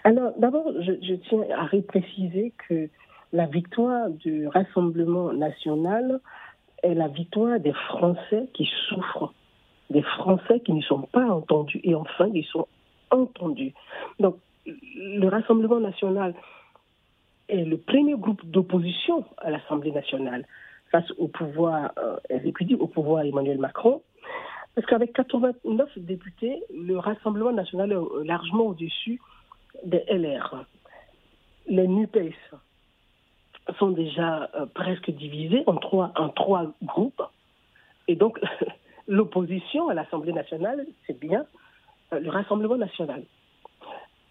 Alors, 0.03 0.33
d'abord, 0.38 0.71
je, 0.79 1.13
tiens 1.15 1.43
à 1.55 1.65
repréciser 1.65 2.53
que 2.67 2.89
la 3.33 3.45
victoire 3.45 4.09
du 4.09 4.47
Rassemblement 4.47 5.33
national 5.33 6.19
est 6.83 6.93
la 6.93 7.07
victoire 7.07 7.59
des 7.59 7.73
Français 7.73 8.47
qui 8.53 8.69
souffrent, 8.88 9.33
des 9.89 10.01
Français 10.01 10.62
qui 10.62 10.73
ne 10.73 10.81
sont 10.81 11.01
pas 11.01 11.25
entendus 11.25 11.81
et 11.83 11.95
enfin 11.95 12.31
qui 12.31 12.43
sont 12.43 12.67
entendus. 13.12 13.73
Donc, 14.19 14.38
le 14.65 15.27
Rassemblement 15.27 15.79
national 15.79 16.33
est 17.49 17.65
le 17.65 17.77
premier 17.77 18.15
groupe 18.15 18.45
d'opposition 18.45 19.25
à 19.39 19.49
l'Assemblée 19.49 19.91
nationale 19.91 20.45
face 20.91 21.12
au 21.17 21.27
pouvoir 21.27 21.91
euh, 21.97 22.17
exécutif, 22.29 22.77
au 22.79 22.88
pouvoir 22.88 23.23
Emmanuel 23.23 23.57
Macron. 23.57 24.01
Parce 24.75 24.88
qu'avec 24.88 25.13
89 25.13 25.89
députés, 25.97 26.63
le 26.73 26.97
Rassemblement 26.97 27.51
national 27.51 27.91
est 27.91 28.25
largement 28.25 28.67
au-dessus 28.67 29.19
des 29.86 30.04
LR. 30.10 30.65
Les 31.68 31.88
NUPES 31.88 32.34
sont 33.78 33.92
déjà 33.92 34.50
euh, 34.56 34.65
presque 34.74 35.12
divisés 35.12 35.63
en 35.68 35.76
trois, 35.76 36.12
en 36.15 36.30
trois 36.30 36.72
groupes. 36.84 37.22
Et 38.08 38.15
donc, 38.15 38.39
l'opposition 39.08 39.89
à 39.89 39.94
l'Assemblée 39.94 40.34
nationale, 40.34 40.86
c'est 41.06 41.20
bien 41.20 41.46
euh, 42.13 42.20
le 42.20 42.30
Rassemblement 42.30 42.78
national. 42.78 43.24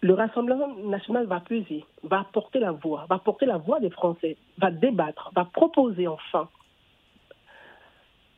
Le 0.01 0.13
Rassemblement 0.13 0.73
national 0.75 1.25
va 1.25 1.41
peser, 1.41 1.83
va 2.03 2.25
porter 2.31 2.59
la 2.59 2.71
voix, 2.71 3.05
va 3.09 3.19
porter 3.19 3.45
la 3.45 3.57
voix 3.57 3.79
des 3.79 3.89
Français, 3.89 4.37
va 4.57 4.71
débattre, 4.71 5.31
va 5.35 5.45
proposer 5.45 6.07
enfin, 6.07 6.47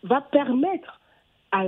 va 0.04 0.22
permettre 0.22 1.00
à- 1.52 1.66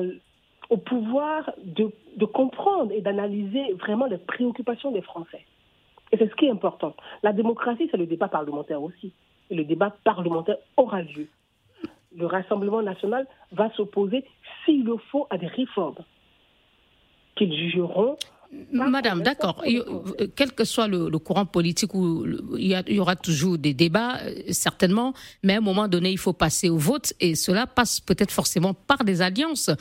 au 0.69 0.78
pouvoir 0.78 1.52
de, 1.63 1.91
de 2.17 2.26
comprendre 2.26 2.91
et 2.91 3.02
d'analyser 3.02 3.73
vraiment 3.73 4.06
les 4.06 4.17
préoccupations 4.17 4.91
des 4.91 5.02
Français. 5.02 5.45
Et 6.12 6.17
c'est 6.17 6.30
ce 6.30 6.36
qui 6.36 6.45
est 6.45 6.52
important. 6.52 6.95
La 7.23 7.34
démocratie, 7.34 7.88
c'est 7.91 7.97
le 7.97 8.06
débat 8.06 8.28
parlementaire 8.28 8.82
aussi. 8.82 9.12
Et 9.49 9.56
le 9.56 9.65
débat 9.65 9.95
parlementaire 10.04 10.58
aura 10.78 11.02
lieu. 11.02 11.28
Le 12.15 12.26
Rassemblement 12.28 12.82
national 12.82 13.28
va 13.52 13.71
s'opposer, 13.76 14.23
s'il 14.63 14.84
le 14.84 14.97
faut, 15.12 15.26
à 15.30 15.38
des 15.38 15.47
réformes 15.47 15.95
qu'ils 17.36 17.54
jugeront 17.54 18.15
Madame, 18.71 19.23
d'accord. 19.23 19.63
Euh, 19.65 20.28
Quel 20.36 20.52
que 20.52 20.63
soit 20.63 20.88
le, 20.88 21.10
le 21.10 21.17
courant 21.17 21.47
politique, 21.47 21.95
où 21.95 22.23
le- 22.23 22.39
il 22.60 22.67
y, 22.67 22.76
a- 22.76 22.84
il 22.86 22.97
y 22.97 22.99
aura 22.99 23.15
toujours 23.15 23.58
des 23.58 23.73
débats, 23.73 24.17
euh, 24.21 24.36
certainement, 24.52 25.13
mais 25.41 25.56
à 25.56 25.58
un 25.58 25.62
moment 25.62 25.88
donné, 25.88 26.12
il 26.12 26.19
faut 26.19 26.34
passer 26.34 26.69
au 26.69 26.78
vote, 26.78 27.13
et 27.19 27.34
cela 27.34 27.65
passe 27.65 27.99
peut-être 27.99 28.30
forcément 28.30 28.76
par 28.76 29.04
des 29.04 29.23
alliances. 29.23 29.71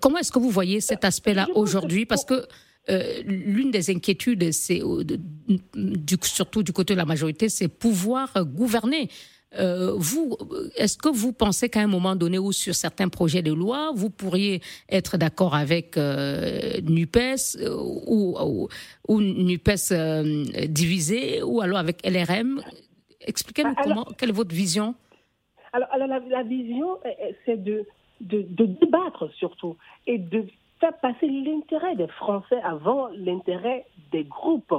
Comment 0.00 0.18
est-ce 0.18 0.32
que 0.32 0.38
vous 0.38 0.50
voyez 0.50 0.80
cet 0.80 1.04
aspect-là 1.04 1.48
aujourd'hui? 1.54 2.06
Parce 2.06 2.24
que 2.24 2.46
l'une 3.24 3.70
des 3.70 3.90
inquiétudes, 3.90 4.50
c'est 4.52 4.80
surtout 6.22 6.62
du 6.62 6.72
côté 6.72 6.94
de 6.94 6.98
la 6.98 7.04
majorité, 7.04 7.48
c'est 7.48 7.68
pouvoir 7.68 8.32
gouverner. 8.44 9.08
Euh, 9.56 9.94
vous, 9.96 10.36
est-ce 10.76 10.98
que 10.98 11.08
vous 11.08 11.32
pensez 11.32 11.70
qu'à 11.70 11.80
un 11.80 11.86
moment 11.86 12.14
donné 12.14 12.38
ou 12.38 12.52
sur 12.52 12.74
certains 12.74 13.08
projets 13.08 13.42
de 13.42 13.52
loi, 13.52 13.92
vous 13.94 14.10
pourriez 14.10 14.60
être 14.90 15.16
d'accord 15.16 15.54
avec 15.54 15.96
euh, 15.96 16.80
NUPES 16.82 17.56
euh, 17.56 17.74
ou, 18.06 18.68
ou, 19.08 19.20
NUPES 19.20 20.68
divisé 20.68 21.42
ou 21.42 21.60
alors 21.62 21.78
avec 21.78 22.06
LRM 22.06 22.60
Expliquez-nous 23.20 23.74
comment, 23.82 24.06
quelle 24.16 24.30
est 24.30 24.32
votre 24.32 24.54
vision? 24.54 24.94
Alors, 25.72 25.88
la, 25.98 26.42
vision, 26.44 26.98
c'est 27.44 27.62
de, 27.62 27.84
de, 28.20 28.44
de 28.48 28.64
débattre 28.64 29.30
surtout 29.34 29.76
et 30.06 30.18
de 30.18 30.46
faire 30.80 30.96
passer 31.00 31.28
l'intérêt 31.28 31.96
des 31.96 32.08
Français 32.08 32.60
avant 32.62 33.08
l'intérêt 33.14 33.86
des 34.12 34.24
groupes 34.24 34.74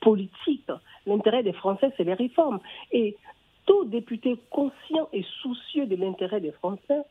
politiques. 0.00 0.70
L'intérêt 1.06 1.42
des 1.42 1.52
Français, 1.52 1.92
c'est 1.96 2.04
les 2.04 2.14
réformes. 2.14 2.60
Et 2.92 3.16
tout 3.66 3.84
député 3.84 4.38
conscient 4.50 5.08
et 5.12 5.24
soucieux 5.42 5.86
de 5.86 5.96
l'intérêt 5.96 6.40
des 6.40 6.52
Français 6.52 7.02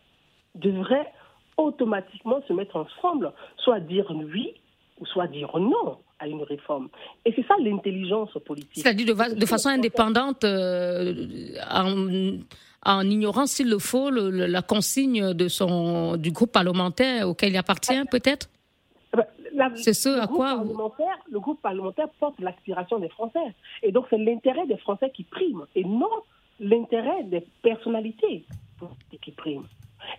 devrait 0.55 1.11
automatiquement 1.55 2.41
se 2.47 2.53
mettre 2.53 2.75
ensemble, 2.75 3.31
soit 3.57 3.79
dire 3.79 4.11
oui 4.11 4.53
ou 4.99 5.05
soit 5.05 5.27
dire 5.27 5.55
non 5.57 5.97
à 6.19 6.27
une 6.27 6.41
réforme. 6.41 6.89
Et 7.25 7.33
c'est 7.35 7.45
ça 7.45 7.53
l'intelligence 7.59 8.31
politique. 8.45 8.83
C'est-à-dire 8.83 9.05
de, 9.05 9.45
façon 9.45 9.69
indépendante, 9.69 10.43
euh, 10.43 11.53
en, 11.69 12.17
ignorant 12.85 13.45
s'il 13.45 13.69
le 13.69 13.79
faut 13.79 14.09
la 14.09 14.61
consigne 14.61 15.33
de 15.33 15.47
son, 15.47 16.17
du 16.17 16.31
groupe 16.31 16.51
parlementaire 16.51 17.27
auquel 17.27 17.51
il 17.51 17.57
appartient, 17.57 18.03
peut-être? 18.09 18.49
Ah 19.13 19.69
ben, 19.69 19.75
c'est 19.75 19.93
ce 19.93 20.09
à 20.09 20.27
quoi 20.27 20.63
le 21.31 21.39
groupe 21.39 21.61
parlementaire 21.61 22.09
porte 22.19 22.39
l'aspiration 22.39 22.99
des 22.99 23.09
Français. 23.09 23.39
Et 23.81 23.91
donc 23.91 24.05
c'est 24.09 24.17
l'intérêt 24.17 24.67
des 24.67 24.77
Français 24.77 25.11
qui 25.13 25.23
prime 25.23 25.65
et 25.75 25.83
non 25.83 26.09
l'intérêt 26.59 27.23
des 27.23 27.43
personnalités 27.63 28.45
qui 29.21 29.31
prime. 29.31 29.65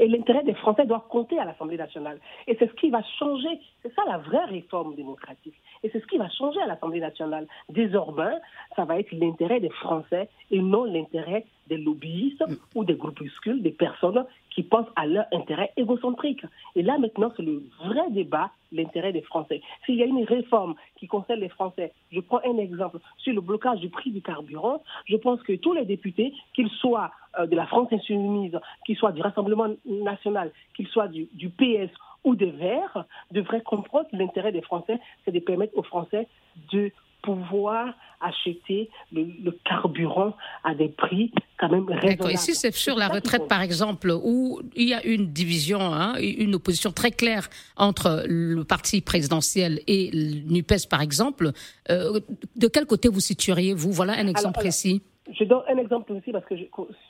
Et 0.01 0.09
l'intérêt 0.09 0.43
des 0.43 0.55
Français 0.55 0.85
doit 0.87 1.07
compter 1.09 1.39
à 1.39 1.45
l'Assemblée 1.45 1.77
nationale. 1.77 2.19
Et 2.47 2.57
c'est 2.59 2.69
ce 2.69 2.75
qui 2.75 2.91
va 2.91 3.03
changer, 3.19 3.61
c'est 3.83 3.95
ça 3.95 4.03
la 4.07 4.19
vraie 4.19 4.45
réforme 4.45 4.95
démocratique. 4.95 5.55
Et 5.83 5.91
c'est 5.91 6.01
ce 6.01 6.07
qui 6.07 6.19
va 6.19 6.29
changer 6.31 6.61
à 6.61 6.67
l'Assemblée 6.67 7.01
nationale. 7.01 7.47
Désormais, 7.69 8.35
ça 8.77 8.85
va 8.85 8.99
être 8.99 9.13
l'intérêt 9.13 9.61
des 9.61 9.71
Français 9.71 10.29
et 10.51 10.61
non 10.61 10.85
l'intérêt 10.85 11.47
des 11.69 11.79
lobbyistes 11.79 12.45
ou 12.75 12.85
des 12.85 12.95
groupuscules, 12.95 13.63
des 13.63 13.71
personnes 13.71 14.25
qui 14.51 14.63
pensent 14.63 14.89
à 14.97 15.07
leur 15.07 15.27
intérêt 15.33 15.73
égocentrique. 15.77 16.45
Et 16.75 16.83
là, 16.83 16.99
maintenant, 16.99 17.33
c'est 17.37 17.43
le 17.43 17.63
vrai 17.85 18.11
débat, 18.11 18.51
l'intérêt 18.73 19.13
des 19.13 19.23
Français. 19.23 19.63
S'il 19.87 19.97
y 19.97 20.03
a 20.03 20.07
une 20.07 20.25
réforme 20.25 20.75
qui 20.99 21.07
concerne 21.07 21.41
les 21.41 21.49
Français, 21.49 21.93
je 22.11 22.21
prends 22.21 22.41
un 22.45 22.59
exemple 22.59 22.99
sur 23.19 23.33
le 23.33 23.41
blocage 23.41 23.81
du 23.81 23.89
prix 23.89 24.11
du 24.11 24.21
carburant, 24.21 24.83
je 25.07 25.17
pense 25.17 25.41
que 25.43 25.53
tous 25.55 25.75
les 25.75 25.85
députés, 25.85 26.33
qu'ils 26.55 26.71
soient 26.71 27.11
euh, 27.39 27.47
de 27.47 27.55
la 27.55 27.67
France 27.67 27.89
insoumise, 27.93 28.59
qu'ils 28.85 28.97
soient 28.97 29.13
du 29.13 29.23
Rassemblement 29.23 29.69
national, 29.87 30.51
qu'ils 30.75 30.89
soient 30.89 31.09
du, 31.09 31.29
du 31.35 31.51
PS 31.51 31.91
ou 32.25 32.35
des 32.35 32.51
Verts, 32.51 33.05
devraient 33.31 33.63
comprendre 33.63 34.09
que 34.11 34.17
l'intérêt 34.17 34.53
des 34.53 34.63
Français, 34.63 34.99
c'est 35.25 35.33
de 35.33 35.41
permettre 35.41 35.77
aux 35.77 35.83
Français 35.83 36.27
de 36.73 36.91
pouvoir 37.23 37.95
acheter 38.21 38.91
le, 39.13 39.51
carburant 39.65 40.35
à 40.65 40.75
des 40.75 40.89
prix 40.89 41.33
quand 41.59 41.69
même 41.69 41.89
raisonnables. 41.89 42.33
Ici, 42.33 42.55
c'est 42.55 42.75
sur 42.75 42.97
la 42.97 43.09
retraite, 43.09 43.49
par 43.49 43.63
exemple, 43.63 44.11
où 44.23 44.61
il 44.75 44.89
y 44.89 44.95
a 44.95 45.05
une 45.05 45.27
division, 45.27 45.81
hein, 45.81 46.15
une 46.21 46.55
opposition 46.55 46.91
très 46.91 47.11
claire 47.11 47.49
entre 47.77 48.25
le 48.27 48.65
parti 48.65 49.01
présidentiel 49.01 49.81
et 49.87 50.11
l'UPES, 50.13 50.89
par 50.91 51.01
exemple. 51.01 51.53
Euh, 51.91 52.21
de 52.57 52.69
quel 52.69 52.87
côté 52.87 53.09
vous 53.09 53.21
situeriez-vous 53.21 53.93
Voilà 53.93 54.15
un 54.15 54.27
exemple 54.27 54.55
précis. 54.55 55.03
je 55.33 55.45
donne 55.45 55.63
un 55.69 55.79
exemple 55.79 56.13
précis 56.13 56.33
parce 56.33 56.45
que 56.47 56.55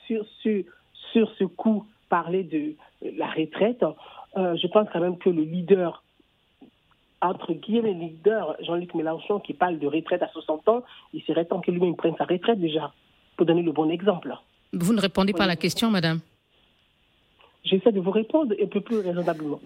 sur, 0.07 0.25
sur, 0.41 0.63
sur 1.11 1.31
ce 1.37 1.43
coup, 1.43 1.85
parler 2.09 2.43
de 2.43 2.75
la 3.17 3.27
retraite, 3.27 3.83
euh, 4.37 4.55
je 4.57 4.67
pense 4.67 4.87
quand 4.91 4.99
même 4.99 5.17
que 5.17 5.29
le 5.29 5.43
leader 5.43 6.03
entre 7.21 7.53
guillemets 7.53 7.93
leader 7.93 8.55
Jean-Luc 8.61 8.93
Mélenchon 8.95 9.39
qui 9.39 9.53
parle 9.53 9.79
de 9.79 9.87
retraite 9.87 10.21
à 10.21 10.29
60 10.29 10.67
ans, 10.69 10.83
il 11.13 11.21
serait 11.23 11.45
temps 11.45 11.61
que 11.61 11.71
lui-même 11.71 11.95
prenne 11.95 12.15
sa 12.17 12.25
retraite 12.25 12.59
déjà, 12.59 12.93
pour 13.37 13.45
donner 13.45 13.63
le 13.63 13.71
bon 13.71 13.89
exemple. 13.89 14.33
Vous 14.73 14.93
ne 14.93 15.01
répondez 15.01 15.33
pas 15.33 15.45
à 15.45 15.47
la 15.47 15.55
question, 15.55 15.89
madame 15.89 16.19
J'essaie 17.63 17.91
de 17.91 17.99
vous 17.99 18.11
répondre 18.11 18.55
un 18.61 18.67
peu 18.67 18.81
plus 18.81 18.99
raisonnablement. 18.99 19.61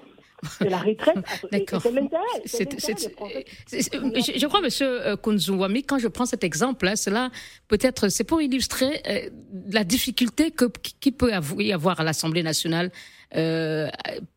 C'est 0.59 0.69
la 0.69 0.79
retraite, 0.79 1.15
c'est 1.51 1.91
l'intérêt. 1.91 3.45
Je, 3.71 4.45
crois, 4.47 4.61
monsieur 4.61 5.07
euh, 5.07 5.15
Kunzuwami, 5.15 5.83
quand 5.83 5.99
je 5.99 6.09
prends 6.09 6.25
cet 6.25 6.43
exemple, 6.43 6.83
là, 6.83 6.97
cela 6.97 7.29
peut-être, 7.69 8.09
c'est 8.09 8.25
pour 8.25 8.41
illustrer 8.41 9.01
euh, 9.07 9.29
la 9.71 9.85
difficulté 9.85 10.51
que, 10.51 10.65
qui 10.99 11.13
peut 11.13 11.31
y 11.59 11.71
avoir 11.71 12.01
à 12.01 12.03
l'Assemblée 12.03 12.43
nationale 12.43 12.91
euh, 13.35 13.89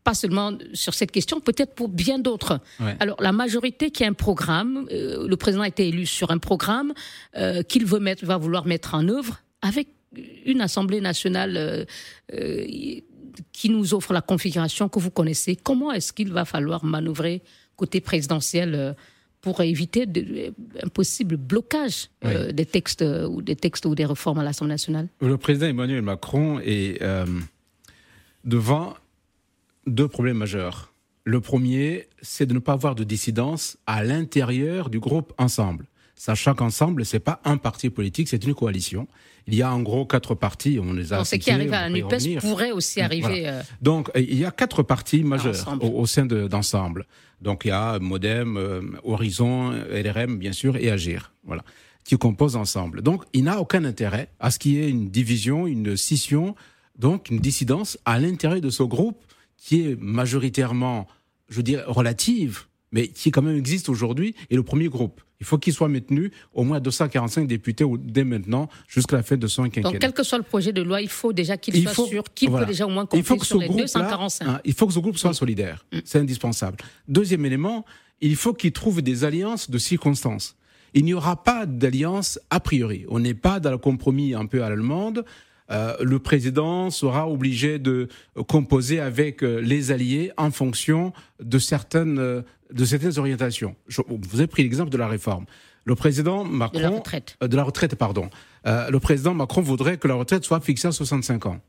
pas 0.03 0.15
seulement 0.15 0.53
sur 0.73 0.93
cette 0.93 1.11
question, 1.11 1.39
peut-être 1.39 1.75
pour 1.75 1.87
bien 1.89 2.17
d'autres. 2.17 2.59
Alors 2.99 3.21
la 3.21 3.31
majorité 3.31 3.91
qui 3.91 4.03
a 4.03 4.07
un 4.07 4.13
programme, 4.13 4.87
euh, 4.91 5.27
le 5.27 5.37
président 5.37 5.61
a 5.63 5.67
été 5.67 5.87
élu 5.87 6.05
sur 6.05 6.31
un 6.31 6.39
programme 6.39 6.93
euh, 7.35 7.61
qu'il 7.61 7.85
veut 7.85 7.99
mettre, 7.99 8.25
va 8.25 8.37
vouloir 8.37 8.65
mettre 8.65 8.95
en 8.95 9.07
œuvre 9.07 9.41
avec 9.61 9.89
une 10.45 10.61
Assemblée 10.61 11.01
nationale 11.01 11.85
qui 13.51 13.69
nous 13.69 13.93
offre 13.93 14.13
la 14.13 14.21
configuration 14.21 14.89
que 14.89 14.99
vous 14.99 15.11
connaissez. 15.11 15.55
Comment 15.55 15.91
est-ce 15.91 16.13
qu'il 16.13 16.31
va 16.31 16.45
falloir 16.45 16.83
manœuvrer 16.85 17.41
côté 17.75 18.01
présidentiel 18.01 18.95
pour 19.41 19.61
éviter 19.61 20.05
un 20.83 20.87
possible 20.89 21.37
blocage 21.37 22.09
des 22.23 22.65
textes 22.65 23.03
ou 23.29 23.41
des 23.41 23.55
textes 23.55 23.85
ou 23.85 23.95
des 23.95 24.05
réformes 24.05 24.39
à 24.39 24.43
l'Assemblée 24.43 24.73
nationale? 24.73 25.07
Le 25.21 25.37
président 25.37 25.67
Emmanuel 25.67 26.01
Macron 26.01 26.59
est 26.59 27.01
devant 28.43 28.95
deux 29.85 30.07
problèmes 30.07 30.37
majeurs. 30.37 30.93
Le 31.23 31.41
premier, 31.41 32.07
c'est 32.21 32.45
de 32.45 32.53
ne 32.53 32.59
pas 32.59 32.73
avoir 32.73 32.95
de 32.95 33.03
dissidence 33.03 33.77
à 33.85 34.03
l'intérieur 34.03 34.89
du 34.89 34.99
groupe 34.99 35.33
Ensemble. 35.37 35.85
Sachant 36.19 36.55
qu'Ensemble, 36.55 37.05
c'est 37.05 37.19
pas 37.19 37.39
un 37.45 37.57
parti 37.57 37.89
politique, 37.89 38.27
c'est 38.27 38.43
une 38.43 38.55
coalition. 38.55 39.07
Il 39.45 39.55
y 39.55 39.61
a 39.61 39.71
en 39.71 39.81
gros 39.81 40.05
quatre 40.05 40.35
partis, 40.35 40.79
on 40.81 40.91
les 40.91 41.13
a 41.13 41.23
Ce 41.23 41.35
qui 41.35 41.51
arrive 41.51 41.71
à 41.71 41.87
la 41.87 41.89
NUPES 41.89 42.39
pourrait 42.41 42.71
aussi 42.71 42.99
arriver. 42.99 43.47
Euh, 43.47 43.61
Donc, 43.81 44.09
il 44.15 44.37
y 44.37 44.43
a 44.43 44.51
quatre 44.51 44.83
partis 44.83 45.23
majeurs 45.23 45.77
au, 45.81 46.05
sein 46.05 46.25
d'Ensemble. 46.25 47.05
Donc, 47.39 47.61
il 47.63 47.69
y 47.69 47.71
a 47.71 47.99
Modem, 47.99 48.57
euh, 48.57 48.81
Horizon, 49.03 49.71
LRM, 49.71 50.37
bien 50.37 50.51
sûr, 50.51 50.75
et 50.75 50.91
Agir. 50.91 51.33
Voilà 51.45 51.63
qui 52.03 52.17
composent 52.17 52.55
ensemble. 52.55 53.01
Donc, 53.01 53.25
il 53.33 53.43
n'a 53.43 53.59
aucun 53.59 53.83
intérêt 53.83 54.29
à 54.39 54.49
ce 54.49 54.59
qu'il 54.59 54.75
y 54.75 54.79
ait 54.79 54.89
une 54.89 55.09
division, 55.09 55.67
une 55.67 55.97
scission 55.97 56.55
donc 56.97 57.29
une 57.29 57.39
dissidence 57.39 57.97
à 58.05 58.19
l'intérieur 58.19 58.61
de 58.61 58.69
ce 58.69 58.83
groupe 58.83 59.23
qui 59.57 59.81
est 59.81 59.99
majoritairement, 59.99 61.07
je 61.49 61.61
dirais, 61.61 61.83
relative, 61.85 62.65
mais 62.91 63.07
qui 63.07 63.31
quand 63.31 63.41
même 63.41 63.57
existe 63.57 63.89
aujourd'hui, 63.89 64.35
et 64.49 64.55
le 64.55 64.63
premier 64.63 64.87
groupe. 64.87 65.21
Il 65.39 65.45
faut 65.45 65.57
qu'il 65.57 65.73
soit 65.73 65.87
maintenu 65.87 66.31
au 66.53 66.63
moins 66.63 66.79
245 66.79 67.47
députés 67.47 67.85
dès 67.99 68.23
maintenant 68.23 68.69
jusqu'à 68.87 69.17
la 69.17 69.23
fin 69.23 69.37
de 69.37 69.47
son 69.47 69.63
quinquennat. 69.63 69.91
Donc, 69.91 69.99
quel 69.99 70.13
que 70.13 70.23
soit 70.23 70.37
le 70.37 70.43
projet 70.43 70.73
de 70.73 70.81
loi, 70.81 71.01
il 71.01 71.09
faut 71.09 71.31
déjà 71.31 71.57
qu'il 71.57 71.87
soit 71.87 72.07
sûr 72.07 72.23
qu'il 72.33 72.51
peut 72.51 72.65
déjà 72.65 72.85
au 72.85 72.89
moins 72.89 73.05
compter 73.05 73.17
il 73.17 73.23
faut 73.23 73.37
que 73.37 73.45
sur 73.45 73.59
les 73.59 73.69
245. 73.69 74.45
Hein, 74.47 74.61
il 74.65 74.73
faut 74.73 74.87
que 74.87 74.93
ce 74.93 74.99
groupe 74.99 75.17
soit 75.17 75.33
solidaire. 75.33 75.85
Mm. 75.93 75.99
C'est 76.05 76.19
indispensable. 76.19 76.77
Deuxième 77.07 77.45
élément, 77.45 77.85
il 78.21 78.35
faut 78.35 78.53
qu'il 78.53 78.71
trouve 78.71 79.01
des 79.01 79.23
alliances 79.23 79.69
de 79.69 79.77
circonstances. 79.77 80.55
Il 80.93 81.05
n'y 81.05 81.13
aura 81.13 81.43
pas 81.43 81.65
d'alliance 81.65 82.39
a 82.49 82.59
priori. 82.59 83.05
On 83.09 83.19
n'est 83.19 83.35
pas 83.35 83.59
dans 83.59 83.71
le 83.71 83.77
compromis 83.77 84.33
un 84.33 84.45
peu 84.45 84.63
à 84.63 84.69
l'allemande 84.69 85.25
euh, 85.69 85.95
le 86.01 86.19
président 86.19 86.89
sera 86.89 87.29
obligé 87.29 87.79
de 87.79 88.07
composer 88.47 88.99
avec 88.99 89.43
euh, 89.43 89.59
les 89.59 89.91
alliés 89.91 90.31
en 90.37 90.51
fonction 90.51 91.13
de 91.41 91.59
certaines, 91.59 92.19
euh, 92.19 92.41
de 92.71 92.85
certaines 92.85 93.17
orientations. 93.19 93.75
Je, 93.87 94.01
vous 94.07 94.39
avez 94.39 94.47
pris 94.47 94.63
l'exemple 94.63 94.89
de 94.89 94.97
la 94.97 95.07
réforme. 95.07 95.45
Le 95.83 95.95
président 95.95 96.43
Macron... 96.43 96.77
De 96.77 96.83
la 96.83 96.89
retraite. 96.89 97.37
de 97.41 97.55
la 97.55 97.63
retraite, 97.63 97.95
pardon. 97.95 98.29
le 98.65 98.97
président 98.97 99.33
Macron 99.33 99.61
voudrait 99.61 99.97
que 99.97 100.09
la 100.09 100.15
retraite 100.15 100.43
soit 100.43 100.59
fixée 100.59 100.89
à 100.89 100.91
65 100.91 101.45
ans. 101.45 101.61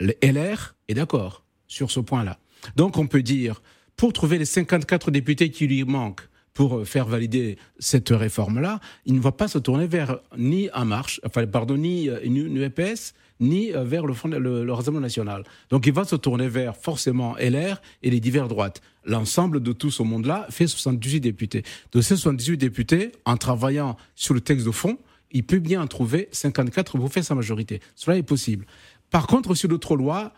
Le 0.00 0.14
LR 0.22 0.74
est 0.88 0.94
d'accord 0.94 1.44
sur 1.66 1.90
ce 1.90 2.00
point-là. 2.00 2.38
Donc 2.76 2.96
on 2.96 3.06
peut 3.06 3.22
dire, 3.22 3.60
pour 3.94 4.14
trouver 4.14 4.38
les 4.38 4.46
54 4.46 5.10
députés 5.10 5.50
qui 5.50 5.66
lui 5.66 5.84
manquent, 5.84 6.26
pour 6.54 6.86
faire 6.86 7.04
valider 7.04 7.58
cette 7.78 8.08
réforme-là, 8.08 8.80
il 9.04 9.14
ne 9.14 9.20
va 9.20 9.30
pas 9.30 9.46
se 9.46 9.58
tourner 9.58 9.86
vers 9.86 10.20
ni 10.38 10.70
En 10.72 10.86
Marche, 10.86 11.20
enfin, 11.26 11.46
pardon, 11.46 11.76
ni 11.76 12.08
une 12.22 12.62
EPS, 12.62 13.12
ni 13.40 13.72
euh, 13.72 13.84
vers 13.84 14.06
le, 14.06 14.14
le, 14.38 14.72
Rassemblement 14.72 15.02
national. 15.02 15.44
Donc 15.70 15.86
il 15.86 15.92
va 15.92 16.04
se 16.04 16.16
tourner 16.16 16.48
vers 16.48 16.76
forcément 16.76 17.36
LR 17.38 17.80
et 18.02 18.10
les 18.10 18.20
divers 18.20 18.48
droites. 18.48 18.80
L'ensemble 19.04 19.60
de 19.60 19.72
tout 19.72 19.90
ce 19.90 20.02
monde-là 20.02 20.46
fait 20.50 20.66
78 20.66 21.20
députés. 21.20 21.62
De 21.92 22.00
ces 22.00 22.16
78 22.16 22.56
députés, 22.56 23.12
en 23.24 23.36
travaillant 23.36 23.96
sur 24.14 24.34
le 24.34 24.40
texte 24.40 24.66
de 24.66 24.70
fond, 24.70 24.98
il 25.30 25.44
peut 25.44 25.58
bien 25.58 25.82
en 25.82 25.86
trouver 25.86 26.28
54 26.32 26.98
pour 26.98 27.12
faire 27.12 27.24
sa 27.24 27.34
majorité. 27.34 27.80
Cela 27.94 28.16
est 28.16 28.22
possible. 28.22 28.66
Par 29.10 29.26
contre, 29.26 29.54
sur 29.54 29.68
d'autres 29.68 29.96
lois, 29.96 30.32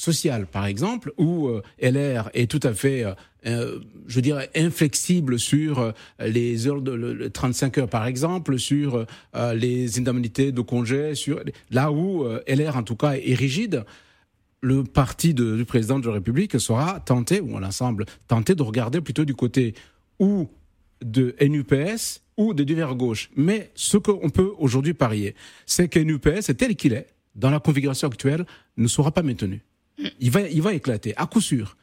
sociale, 0.00 0.46
par 0.46 0.66
exemple, 0.66 1.12
où 1.18 1.48
euh, 1.48 1.62
LR 1.80 2.30
est 2.34 2.50
tout 2.50 2.60
à 2.62 2.72
fait, 2.74 3.04
je 3.44 4.20
dirais, 4.20 4.50
inflexible 4.54 5.38
sur 5.38 5.92
les 6.18 6.66
heures 6.66 6.82
de 6.82 7.28
35 7.28 7.78
heures, 7.78 7.88
par 7.88 8.06
exemple, 8.06 8.58
sur 8.58 9.06
les 9.54 9.98
indemnités 9.98 10.52
de 10.52 10.60
congé, 10.60 11.14
sur 11.14 11.40
là 11.70 11.90
où 11.90 12.26
LR, 12.46 12.76
en 12.76 12.82
tout 12.82 12.96
cas, 12.96 13.14
est 13.14 13.34
rigide 13.34 13.84
le 14.60 14.84
parti 14.84 15.34
du 15.34 15.64
président 15.64 15.98
de 15.98 16.06
la 16.06 16.14
République 16.14 16.58
sera 16.60 17.00
tenté, 17.00 17.40
ou 17.40 17.58
l'ensemble, 17.58 18.04
tenté 18.28 18.54
de 18.54 18.62
regarder 18.62 19.00
plutôt 19.00 19.24
du 19.24 19.34
côté 19.34 19.74
ou 20.18 20.48
de 21.02 21.34
NUPS 21.40 22.22
ou 22.36 22.54
de 22.54 22.62
divers 22.62 22.94
gauche. 22.94 23.30
Mais 23.36 23.70
ce 23.74 23.96
qu'on 23.96 24.30
peut 24.30 24.52
aujourd'hui 24.58 24.94
parier, 24.94 25.34
c'est 25.66 25.88
que 25.88 25.98
NUPS, 25.98 26.56
tel 26.56 26.76
qu'il 26.76 26.92
est, 26.92 27.06
dans 27.34 27.50
la 27.50 27.60
configuration 27.60 28.08
actuelle, 28.08 28.44
ne 28.76 28.86
sera 28.86 29.12
pas 29.12 29.22
maintenu. 29.22 29.62
Il 30.20 30.30
va, 30.30 30.42
il 30.42 30.62
va 30.62 30.72
éclater, 30.72 31.14
à 31.16 31.26
coup 31.26 31.40
sûr. 31.40 31.76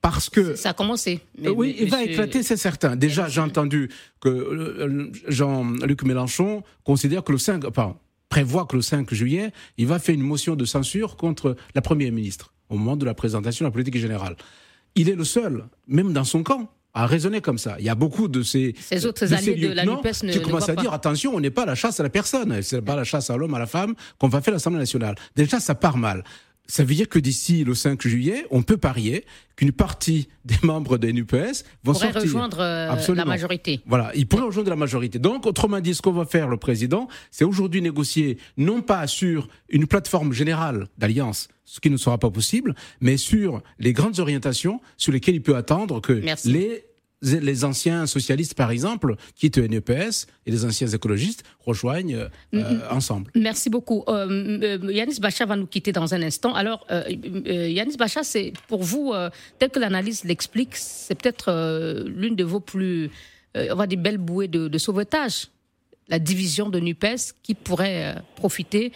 Parce 0.00 0.30
que. 0.30 0.54
Ça 0.54 0.70
a 0.70 0.74
commencé. 0.74 1.20
oui, 1.38 1.76
il 1.80 1.90
va 1.90 2.04
éclater, 2.04 2.42
c'est 2.42 2.56
certain. 2.56 2.96
Déjà, 2.96 3.28
j'ai 3.28 3.40
entendu 3.40 3.90
que 4.20 4.28
euh, 4.28 5.10
Jean-Luc 5.28 6.04
Mélenchon 6.04 6.62
considère 6.84 7.24
que 7.24 7.32
le 7.32 7.38
5, 7.38 7.64
enfin, 7.64 7.96
prévoit 8.28 8.66
que 8.66 8.76
le 8.76 8.82
5 8.82 9.12
juillet, 9.12 9.52
il 9.78 9.86
va 9.86 9.98
faire 9.98 10.14
une 10.14 10.22
motion 10.22 10.54
de 10.54 10.64
censure 10.64 11.16
contre 11.16 11.56
la 11.74 11.82
Première 11.82 12.12
ministre 12.12 12.52
au 12.68 12.76
moment 12.76 12.96
de 12.96 13.04
la 13.04 13.14
présentation 13.14 13.64
de 13.64 13.68
la 13.68 13.72
politique 13.72 13.96
générale. 13.98 14.36
Il 14.94 15.08
est 15.08 15.14
le 15.14 15.24
seul, 15.24 15.64
même 15.86 16.12
dans 16.12 16.24
son 16.24 16.42
camp, 16.42 16.70
à 16.94 17.06
raisonner 17.06 17.42
comme 17.42 17.58
ça. 17.58 17.76
Il 17.78 17.84
y 17.84 17.90
a 17.90 17.94
beaucoup 17.94 18.26
de 18.26 18.42
ces, 18.42 18.74
ces 18.80 19.04
autres 19.04 19.32
alliés 19.34 19.54
de 19.54 19.72
la 19.74 19.84
NUPES 19.84 20.22
ne, 20.22 20.32
qui 20.32 20.40
commencent 20.40 20.70
à 20.70 20.74
dire 20.74 20.94
attention, 20.94 21.34
on 21.34 21.40
n'est 21.40 21.50
pas 21.50 21.64
à 21.64 21.66
la 21.66 21.74
chasse 21.74 22.00
à 22.00 22.02
la 22.02 22.08
personne, 22.08 22.62
c'est 22.62 22.80
pas 22.80 22.96
la 22.96 23.04
chasse 23.04 23.28
à 23.28 23.36
l'homme, 23.36 23.52
à 23.52 23.58
la 23.58 23.66
femme 23.66 23.94
qu'on 24.18 24.28
va 24.28 24.40
faire 24.40 24.54
l'Assemblée 24.54 24.78
nationale. 24.78 25.14
Déjà, 25.36 25.60
ça 25.60 25.74
part 25.74 25.98
mal. 25.98 26.24
Ça 26.66 26.84
veut 26.84 26.94
dire 26.94 27.08
que 27.08 27.18
d'ici 27.18 27.64
le 27.64 27.74
5 27.74 28.00
juillet, 28.06 28.46
on 28.50 28.62
peut 28.62 28.76
parier 28.76 29.24
qu'une 29.56 29.72
partie 29.72 30.28
des 30.44 30.56
membres 30.62 30.98
des 30.98 31.12
NUPES 31.12 31.64
vont 31.84 31.94
sortir. 31.94 32.22
rejoindre 32.22 32.60
euh, 32.60 33.14
la 33.14 33.24
majorité. 33.24 33.80
Voilà, 33.86 34.10
ils 34.14 34.26
pourraient 34.26 34.44
rejoindre 34.44 34.70
la 34.70 34.76
majorité. 34.76 35.18
Donc, 35.18 35.46
autrement 35.46 35.80
dit, 35.80 35.94
ce 35.94 36.02
qu'on 36.02 36.12
va 36.12 36.26
faire 36.26 36.48
le 36.48 36.56
président, 36.56 37.08
c'est 37.30 37.44
aujourd'hui 37.44 37.80
négocier 37.82 38.38
non 38.56 38.82
pas 38.82 39.06
sur 39.06 39.48
une 39.68 39.86
plateforme 39.86 40.32
générale 40.32 40.88
d'alliance, 40.98 41.48
ce 41.64 41.80
qui 41.80 41.90
ne 41.90 41.96
sera 41.96 42.18
pas 42.18 42.30
possible, 42.30 42.74
mais 43.00 43.16
sur 43.16 43.62
les 43.78 43.92
grandes 43.92 44.18
orientations 44.18 44.80
sur 44.96 45.12
lesquelles 45.12 45.36
il 45.36 45.42
peut 45.42 45.56
attendre 45.56 46.00
que 46.00 46.20
les 46.44 46.85
les 47.22 47.64
anciens 47.64 48.06
socialistes, 48.06 48.54
par 48.54 48.70
exemple, 48.70 49.16
quittent 49.34 49.58
NEPS 49.58 50.26
et 50.44 50.50
les 50.50 50.64
anciens 50.64 50.88
écologistes 50.88 51.44
rejoignent 51.60 52.14
euh, 52.16 52.28
mm-hmm. 52.52 52.88
ensemble. 52.90 53.30
Merci 53.34 53.70
beaucoup. 53.70 54.04
Euh, 54.08 54.58
euh, 54.62 54.92
Yanis 54.92 55.18
Bacha 55.20 55.46
va 55.46 55.56
nous 55.56 55.66
quitter 55.66 55.92
dans 55.92 56.14
un 56.14 56.22
instant. 56.22 56.54
Alors, 56.54 56.86
Yanis 56.90 57.96
Bacha, 57.96 58.22
c'est 58.22 58.52
pour 58.68 58.82
vous, 58.82 59.14
tel 59.58 59.70
que 59.70 59.78
l'analyse 59.78 60.24
l'explique, 60.24 60.76
c'est 60.76 61.14
peut-être 61.14 62.04
l'une 62.06 62.36
de 62.36 62.44
vos 62.44 62.60
plus, 62.60 63.10
on 63.54 63.74
va 63.74 63.86
dire, 63.86 63.98
belles 63.98 64.18
bouées 64.18 64.48
de, 64.48 64.78
sauvetage. 64.78 65.48
La 66.08 66.20
division 66.20 66.68
de 66.68 66.78
NUPES 66.78 67.34
qui 67.42 67.54
pourrait 67.54 68.14
profiter 68.36 68.92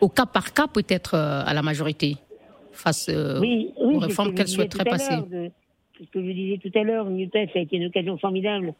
au 0.00 0.08
cas 0.08 0.26
par 0.26 0.52
cas 0.52 0.68
peut-être 0.68 1.14
à 1.16 1.52
la 1.52 1.62
majorité 1.62 2.18
face 2.72 3.08
aux 3.08 3.98
réformes 3.98 4.34
qu'elle 4.34 4.48
souhaiterait 4.48 4.84
passer 4.84 5.16
ce 6.04 6.10
que 6.10 6.24
je 6.24 6.32
disais 6.32 6.58
tout 6.58 6.76
à 6.76 6.82
l'heure, 6.82 7.08
NUPES 7.08 7.50
a 7.54 7.60
été 7.60 7.76
une 7.76 7.86
occasion 7.86 8.18
formidable 8.18 8.74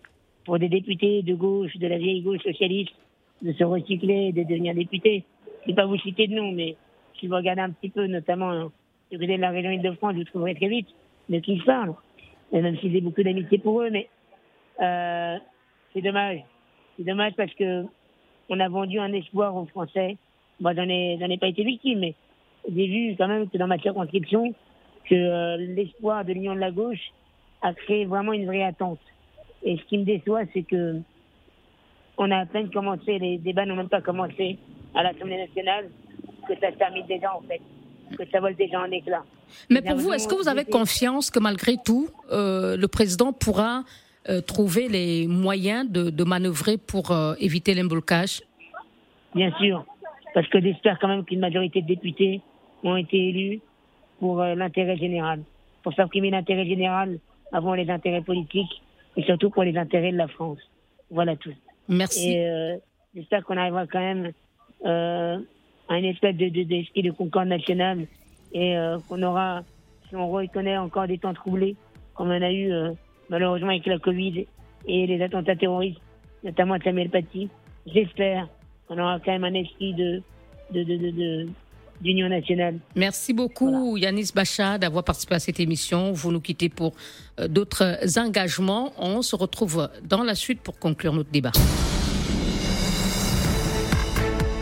pour 0.44 0.58
des 0.58 0.68
députés 0.68 1.22
de 1.22 1.34
gauche, 1.34 1.76
de 1.76 1.86
la 1.86 1.98
vieille 1.98 2.22
gauche 2.22 2.42
socialiste, 2.42 2.94
de 3.42 3.52
se 3.52 3.64
recycler, 3.64 4.32
de 4.32 4.42
devenir 4.42 4.74
députés. 4.74 5.24
Je 5.62 5.70
ne 5.70 5.76
vais 5.76 5.82
pas 5.82 5.86
vous 5.86 5.98
citer 5.98 6.26
de 6.26 6.34
nom, 6.34 6.50
mais 6.52 6.76
si 7.18 7.28
vous 7.28 7.36
regardez 7.36 7.62
un 7.62 7.70
petit 7.70 7.90
peu, 7.90 8.06
notamment 8.06 8.70
du 9.10 9.18
côté 9.18 9.36
de 9.36 9.40
la 9.40 9.50
région 9.50 9.70
Île-de-France, 9.70 10.14
vous 10.14 10.24
trouverez 10.24 10.54
très 10.54 10.68
vite 10.68 10.88
de 11.28 11.38
qui 11.38 11.58
je 11.58 11.64
parle. 11.64 11.94
même 12.52 12.76
si 12.78 12.90
j'ai 12.90 13.00
beaucoup 13.00 13.22
d'amitié 13.22 13.58
pour 13.58 13.82
eux, 13.82 13.90
mais 13.90 14.08
euh, 14.80 15.38
c'est 15.92 16.02
dommage. 16.02 16.40
C'est 16.96 17.04
dommage 17.04 17.34
parce 17.36 17.54
que 17.54 17.84
on 18.48 18.58
a 18.58 18.68
vendu 18.68 18.98
un 18.98 19.12
espoir 19.12 19.54
aux 19.54 19.66
Français. 19.66 20.16
Moi, 20.60 20.74
j'en 20.74 20.88
ai, 20.88 21.16
j'en 21.20 21.30
ai 21.30 21.38
pas 21.38 21.46
été 21.46 21.62
victime, 21.62 22.00
mais 22.00 22.14
j'ai 22.68 22.86
vu 22.86 23.16
quand 23.16 23.28
même 23.28 23.48
que 23.48 23.58
dans 23.58 23.66
ma 23.66 23.78
circonscription, 23.78 24.54
que 25.08 25.14
euh, 25.14 25.56
l'espoir 25.56 26.24
de 26.24 26.32
l'Union 26.32 26.54
de 26.54 26.60
la 26.60 26.70
gauche 26.70 27.12
a 27.62 27.74
créé 27.74 28.04
vraiment 28.04 28.32
une 28.32 28.46
vraie 28.46 28.64
attente. 28.64 29.00
Et 29.62 29.76
ce 29.76 29.82
qui 29.84 29.98
me 29.98 30.04
déçoit, 30.04 30.42
c'est 30.52 30.62
que 30.62 31.00
on 32.18 32.30
a 32.30 32.38
à 32.38 32.46
peine 32.46 32.70
commencé, 32.70 33.18
les 33.18 33.38
débats 33.38 33.64
n'ont 33.64 33.76
même 33.76 33.88
pas 33.88 34.00
commencé 34.00 34.58
à 34.94 35.02
l'Assemblée 35.02 35.38
nationale, 35.38 35.88
que 36.46 36.54
ça 36.60 36.70
termine 36.72 37.06
déjà 37.06 37.34
en 37.34 37.40
fait, 37.42 37.60
que 38.16 38.28
ça 38.30 38.40
vole 38.40 38.54
déjà 38.54 38.80
en 38.80 38.90
éclat. 38.90 39.24
Mais 39.70 39.80
pour 39.82 39.96
vous, 39.96 40.12
est-ce 40.12 40.28
que 40.28 40.34
vous 40.34 40.48
avez 40.48 40.64
confiance 40.64 41.30
que 41.30 41.38
malgré 41.38 41.76
tout, 41.84 42.08
euh, 42.30 42.76
le 42.76 42.88
président 42.88 43.32
pourra 43.32 43.84
euh, 44.28 44.40
trouver 44.40 44.88
les 44.88 45.26
moyens 45.26 45.90
de, 45.90 46.10
de 46.10 46.24
manœuvrer 46.24 46.76
pour 46.76 47.14
éviter 47.38 47.74
l'embolcage 47.74 48.42
Bien 49.34 49.52
sûr, 49.58 49.84
parce 50.34 50.46
que 50.48 50.60
j'espère 50.60 50.98
quand 50.98 51.08
même 51.08 51.24
qu'une 51.24 51.40
majorité 51.40 51.80
de 51.80 51.86
députés 51.86 52.40
ont 52.84 52.96
été 52.96 53.16
élus 53.16 53.60
pour 54.22 54.40
euh, 54.40 54.54
l'intérêt 54.54 54.96
général, 54.96 55.42
pour 55.82 55.92
supprimer 55.94 56.30
l'intérêt 56.30 56.64
général 56.64 57.18
avant 57.50 57.74
les 57.74 57.90
intérêts 57.90 58.20
politiques 58.20 58.80
et 59.16 59.24
surtout 59.24 59.50
pour 59.50 59.64
les 59.64 59.76
intérêts 59.76 60.12
de 60.12 60.16
la 60.16 60.28
France. 60.28 60.60
Voilà 61.10 61.34
tout. 61.34 61.52
Merci. 61.88 62.30
Et 62.30 62.46
euh, 62.46 62.76
j'espère 63.16 63.42
qu'on 63.44 63.56
arrivera 63.56 63.84
quand 63.88 63.98
même 63.98 64.30
euh, 64.84 65.38
à 65.88 65.98
une 65.98 66.04
espèce 66.04 66.36
de, 66.36 66.48
de, 66.50 66.62
de, 66.62 67.02
de 67.02 67.10
concorde 67.10 67.48
national 67.48 68.06
et 68.52 68.76
euh, 68.76 68.98
qu'on 69.08 69.20
aura, 69.24 69.62
si 70.08 70.14
on 70.14 70.30
reconnaît 70.30 70.76
encore 70.76 71.08
des 71.08 71.18
temps 71.18 71.34
troublés, 71.34 71.74
comme 72.14 72.28
on 72.28 72.42
a 72.42 72.52
eu 72.52 72.70
malheureusement 73.28 73.70
avec 73.70 73.86
la 73.86 73.98
Covid 73.98 74.46
et 74.86 75.06
les 75.08 75.20
attentats 75.20 75.56
terroristes, 75.56 76.00
notamment 76.44 76.74
à 76.74 76.78
Samuel 76.78 77.10
Paty, 77.10 77.48
j'espère 77.86 78.46
qu'on 78.86 79.00
aura 79.00 79.18
quand 79.18 79.32
même 79.32 79.42
un 79.42 79.54
esprit 79.54 79.94
de, 79.94 80.22
de, 80.70 80.84
de, 80.84 80.96
de, 81.10 81.48
d'Union 82.02 82.28
nationale. 82.28 82.78
Merci 82.96 83.32
beaucoup 83.32 83.96
Yanis 83.96 84.30
Bacha 84.34 84.78
d'avoir 84.78 85.04
participé 85.04 85.36
à 85.36 85.38
cette 85.38 85.60
émission. 85.60 86.12
Vous 86.12 86.32
nous 86.32 86.40
quittez 86.40 86.68
pour 86.68 86.94
euh, 87.40 87.48
d'autres 87.48 87.98
engagements. 88.18 88.92
On 88.98 89.22
se 89.22 89.36
retrouve 89.36 89.88
dans 90.04 90.22
la 90.22 90.34
suite 90.34 90.60
pour 90.60 90.78
conclure 90.78 91.12
notre 91.12 91.30
débat. 91.30 91.52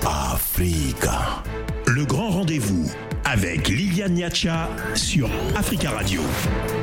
Africa. 0.05 1.43
Le 1.87 2.05
grand 2.05 2.31
rendez-vous 2.31 2.91
avec 3.25 3.69
Liliane 3.69 4.15
Niacha 4.15 4.69
sur 4.95 5.31
Africa 5.57 5.91
Radio. 5.91 6.21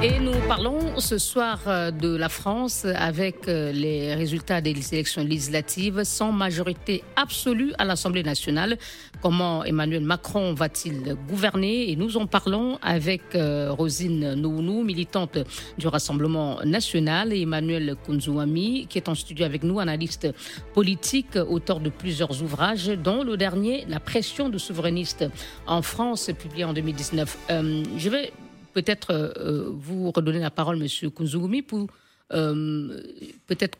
Et 0.02 0.20
nous 0.20 0.37
parlons 0.48 1.00
ce 1.00 1.18
soir 1.18 1.60
euh, 1.68 1.92
de 1.92 2.16
la 2.16 2.30
France 2.30 2.86
avec 2.86 3.50
euh, 3.50 3.74
les 3.74 4.16
résultats 4.16 4.62
des 4.62 4.72
élections 4.94 5.22
législatives 5.22 6.06
sans 6.06 6.32
majorité 6.32 7.04
absolue 7.18 7.74
à 7.78 7.84
l'Assemblée 7.84 8.24
nationale. 8.24 8.78
Comment 9.22 9.66
Emmanuel 9.66 10.04
Macron 10.04 10.54
va-t-il 10.54 11.18
gouverner? 11.28 11.92
Et 11.92 11.98
nous 11.98 12.16
en 12.16 12.28
parlons 12.28 12.80
avec 12.82 13.36
euh, 13.36 13.72
Rosine 13.72 14.36
Nounou, 14.36 14.84
militante 14.84 15.38
du 15.78 15.88
Rassemblement 15.88 16.60
national, 16.64 17.34
et 17.34 17.42
Emmanuel 17.42 17.96
Kunzouami, 18.06 18.88
qui 18.88 18.98
est 18.98 19.10
en 19.10 19.16
studio 19.16 19.44
avec 19.44 19.64
nous, 19.64 19.80
analyste 19.80 20.30
politique, 20.74 21.36
auteur 21.36 21.82
de 21.82 21.90
plusieurs 21.90 22.42
ouvrages, 22.42 22.88
dont 22.88 23.24
le 23.24 23.36
dernier, 23.36 23.86
La 23.90 24.00
pression 24.00 24.48
de 24.48 24.58
souverainistes 24.58 25.26
en 25.66 25.82
France, 25.82 26.32
publié 26.40 26.64
en 26.64 26.74
2019. 26.74 27.38
Euh, 27.50 27.84
je 27.98 28.10
vais 28.10 28.32
peut-être 28.78 29.12
euh, 29.12 29.70
vous 29.72 30.12
redonner 30.12 30.40
la 30.40 30.52
parole, 30.52 30.78
Monsieur 30.78 31.10
Kunzouami, 31.10 31.62
pour 31.62 31.88
peut-être 32.30 33.78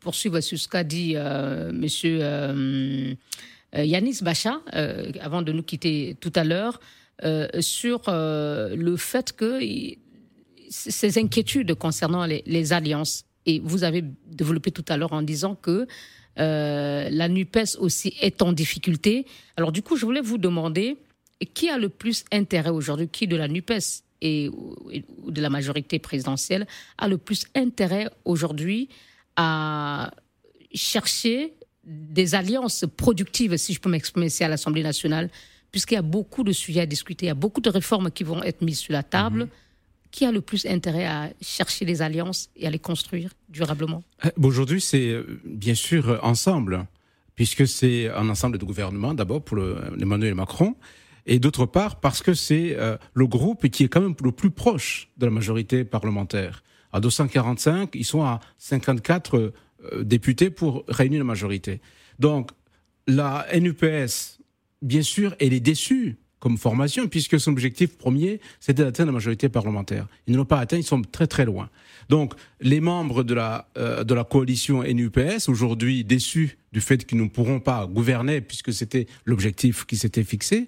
poursuivre 0.00 0.40
sur 0.40 0.58
ce 0.58 0.66
qu'a 0.66 0.82
dit 0.82 1.14
Monsieur 1.72 2.20
euh, 3.76 3.84
Yanis 3.84 4.18
Bacha, 4.22 4.60
euh, 4.74 5.10
avant 5.20 5.42
de 5.42 5.52
nous 5.52 5.62
quitter 5.62 6.16
tout 6.20 6.32
à 6.34 6.44
l'heure, 6.44 6.80
euh, 7.24 7.48
sur 7.60 8.02
le 8.08 8.96
fait 8.96 9.32
que 9.32 9.60
ces 10.68 11.18
inquiétudes 11.18 11.74
concernant 11.74 12.26
les, 12.26 12.72
alliances, 12.72 13.24
et 13.46 13.60
vous 13.60 13.84
avez 13.84 14.04
développé 14.26 14.70
tout 14.70 14.84
à 14.88 14.96
l'heure 14.96 15.12
en 15.12 15.22
disant 15.22 15.54
que 15.54 15.86
la 16.36 17.28
NUPES 17.28 17.76
aussi 17.78 18.14
est 18.20 18.42
en 18.42 18.52
difficulté. 18.52 19.26
Alors 19.56 19.72
du 19.72 19.82
coup, 19.82 19.96
je 19.96 20.04
voulais 20.04 20.22
vous 20.22 20.38
demander 20.38 20.96
qui 21.54 21.68
a 21.68 21.76
le 21.76 21.88
plus 21.88 22.24
intérêt 22.32 22.70
aujourd'hui, 22.70 23.08
qui 23.08 23.26
de 23.26 23.36
la 23.36 23.48
NUPES? 23.48 24.02
Et, 24.22 24.50
de 25.28 25.40
la 25.40 25.50
majorité 25.50 25.98
présidentielle 25.98 26.66
a 26.96 27.08
le 27.08 27.18
plus 27.18 27.44
intérêt 27.54 28.08
aujourd'hui 28.24 28.88
à 29.36 30.12
chercher 30.72 31.54
des 31.84 32.34
alliances 32.34 32.84
productives, 32.96 33.56
si 33.56 33.74
je 33.74 33.80
peux 33.80 33.90
m'exprimer 33.90 34.26
ici 34.26 34.44
à 34.44 34.48
l'Assemblée 34.48 34.82
nationale, 34.82 35.28
puisqu'il 35.72 35.94
y 35.94 35.98
a 35.98 36.02
beaucoup 36.02 36.44
de 36.44 36.52
sujets 36.52 36.80
à 36.80 36.86
discuter, 36.86 37.26
il 37.26 37.28
y 37.28 37.32
a 37.32 37.34
beaucoup 37.34 37.60
de 37.60 37.70
réformes 37.70 38.10
qui 38.10 38.24
vont 38.24 38.42
être 38.42 38.62
mises 38.62 38.78
sur 38.78 38.92
la 38.92 39.02
table. 39.02 39.44
Mhm. 39.44 39.48
Qui 40.12 40.26
a 40.26 40.30
le 40.30 40.42
plus 40.42 40.66
intérêt 40.66 41.06
à 41.06 41.30
chercher 41.40 41.86
des 41.86 42.02
alliances 42.02 42.50
et 42.54 42.66
à 42.66 42.70
les 42.70 42.78
construire 42.78 43.30
durablement? 43.48 44.04
Euh, 44.26 44.30
Aujourd'hui, 44.42 44.82
c'est 44.82 45.08
euh, 45.08 45.40
bien 45.46 45.74
sûr 45.74 46.20
ensemble, 46.22 46.86
puisque 47.34 47.66
c'est 47.66 48.10
un 48.10 48.28
ensemble 48.28 48.58
de 48.58 48.64
gouvernements, 48.66 49.14
d'abord 49.14 49.42
pour 49.42 49.58
Emmanuel 49.98 50.34
Macron, 50.34 50.76
et 51.26 51.38
d'autre 51.38 51.66
part 51.66 52.00
parce 52.00 52.22
que 52.22 52.34
c'est 52.34 52.76
euh, 52.76 52.96
le 53.14 53.26
groupe 53.26 53.68
qui 53.68 53.84
est 53.84 53.88
quand 53.88 54.00
même 54.00 54.14
le 54.22 54.32
plus 54.32 54.50
proche 54.50 55.10
de 55.16 55.26
la 55.26 55.32
majorité 55.32 55.84
parlementaire. 55.84 56.62
À 56.92 57.00
245, 57.00 57.90
ils 57.94 58.04
sont 58.04 58.22
à 58.22 58.40
54 58.58 59.36
euh, 59.36 60.04
députés 60.04 60.50
pour 60.50 60.84
réunir 60.88 61.18
la 61.18 61.24
majorité. 61.24 61.80
Donc 62.18 62.50
la 63.06 63.46
NUPS, 63.54 64.38
bien 64.80 65.02
sûr, 65.02 65.34
elle 65.40 65.52
est 65.52 65.60
déçue 65.60 66.18
comme 66.42 66.58
formation, 66.58 67.06
puisque 67.06 67.38
son 67.38 67.52
objectif 67.52 67.96
premier, 67.96 68.40
c'était 68.58 68.82
d'atteindre 68.82 69.10
la 69.10 69.12
majorité 69.12 69.48
parlementaire. 69.48 70.08
Ils 70.26 70.32
ne 70.32 70.38
l'ont 70.38 70.44
pas 70.44 70.58
atteint, 70.58 70.76
ils 70.76 70.82
sont 70.82 71.00
très 71.00 71.28
très 71.28 71.44
loin. 71.44 71.70
Donc, 72.08 72.34
les 72.60 72.80
membres 72.80 73.22
de 73.22 73.32
la, 73.32 73.68
euh, 73.78 74.02
de 74.02 74.12
la 74.12 74.24
coalition 74.24 74.82
NUPS, 74.82 75.48
aujourd'hui 75.48 76.02
déçus 76.02 76.58
du 76.72 76.80
fait 76.80 77.06
qu'ils 77.06 77.18
ne 77.18 77.28
pourront 77.28 77.60
pas 77.60 77.86
gouverner, 77.86 78.40
puisque 78.40 78.72
c'était 78.72 79.06
l'objectif 79.24 79.84
qui 79.86 79.96
s'était 79.96 80.24
fixé, 80.24 80.66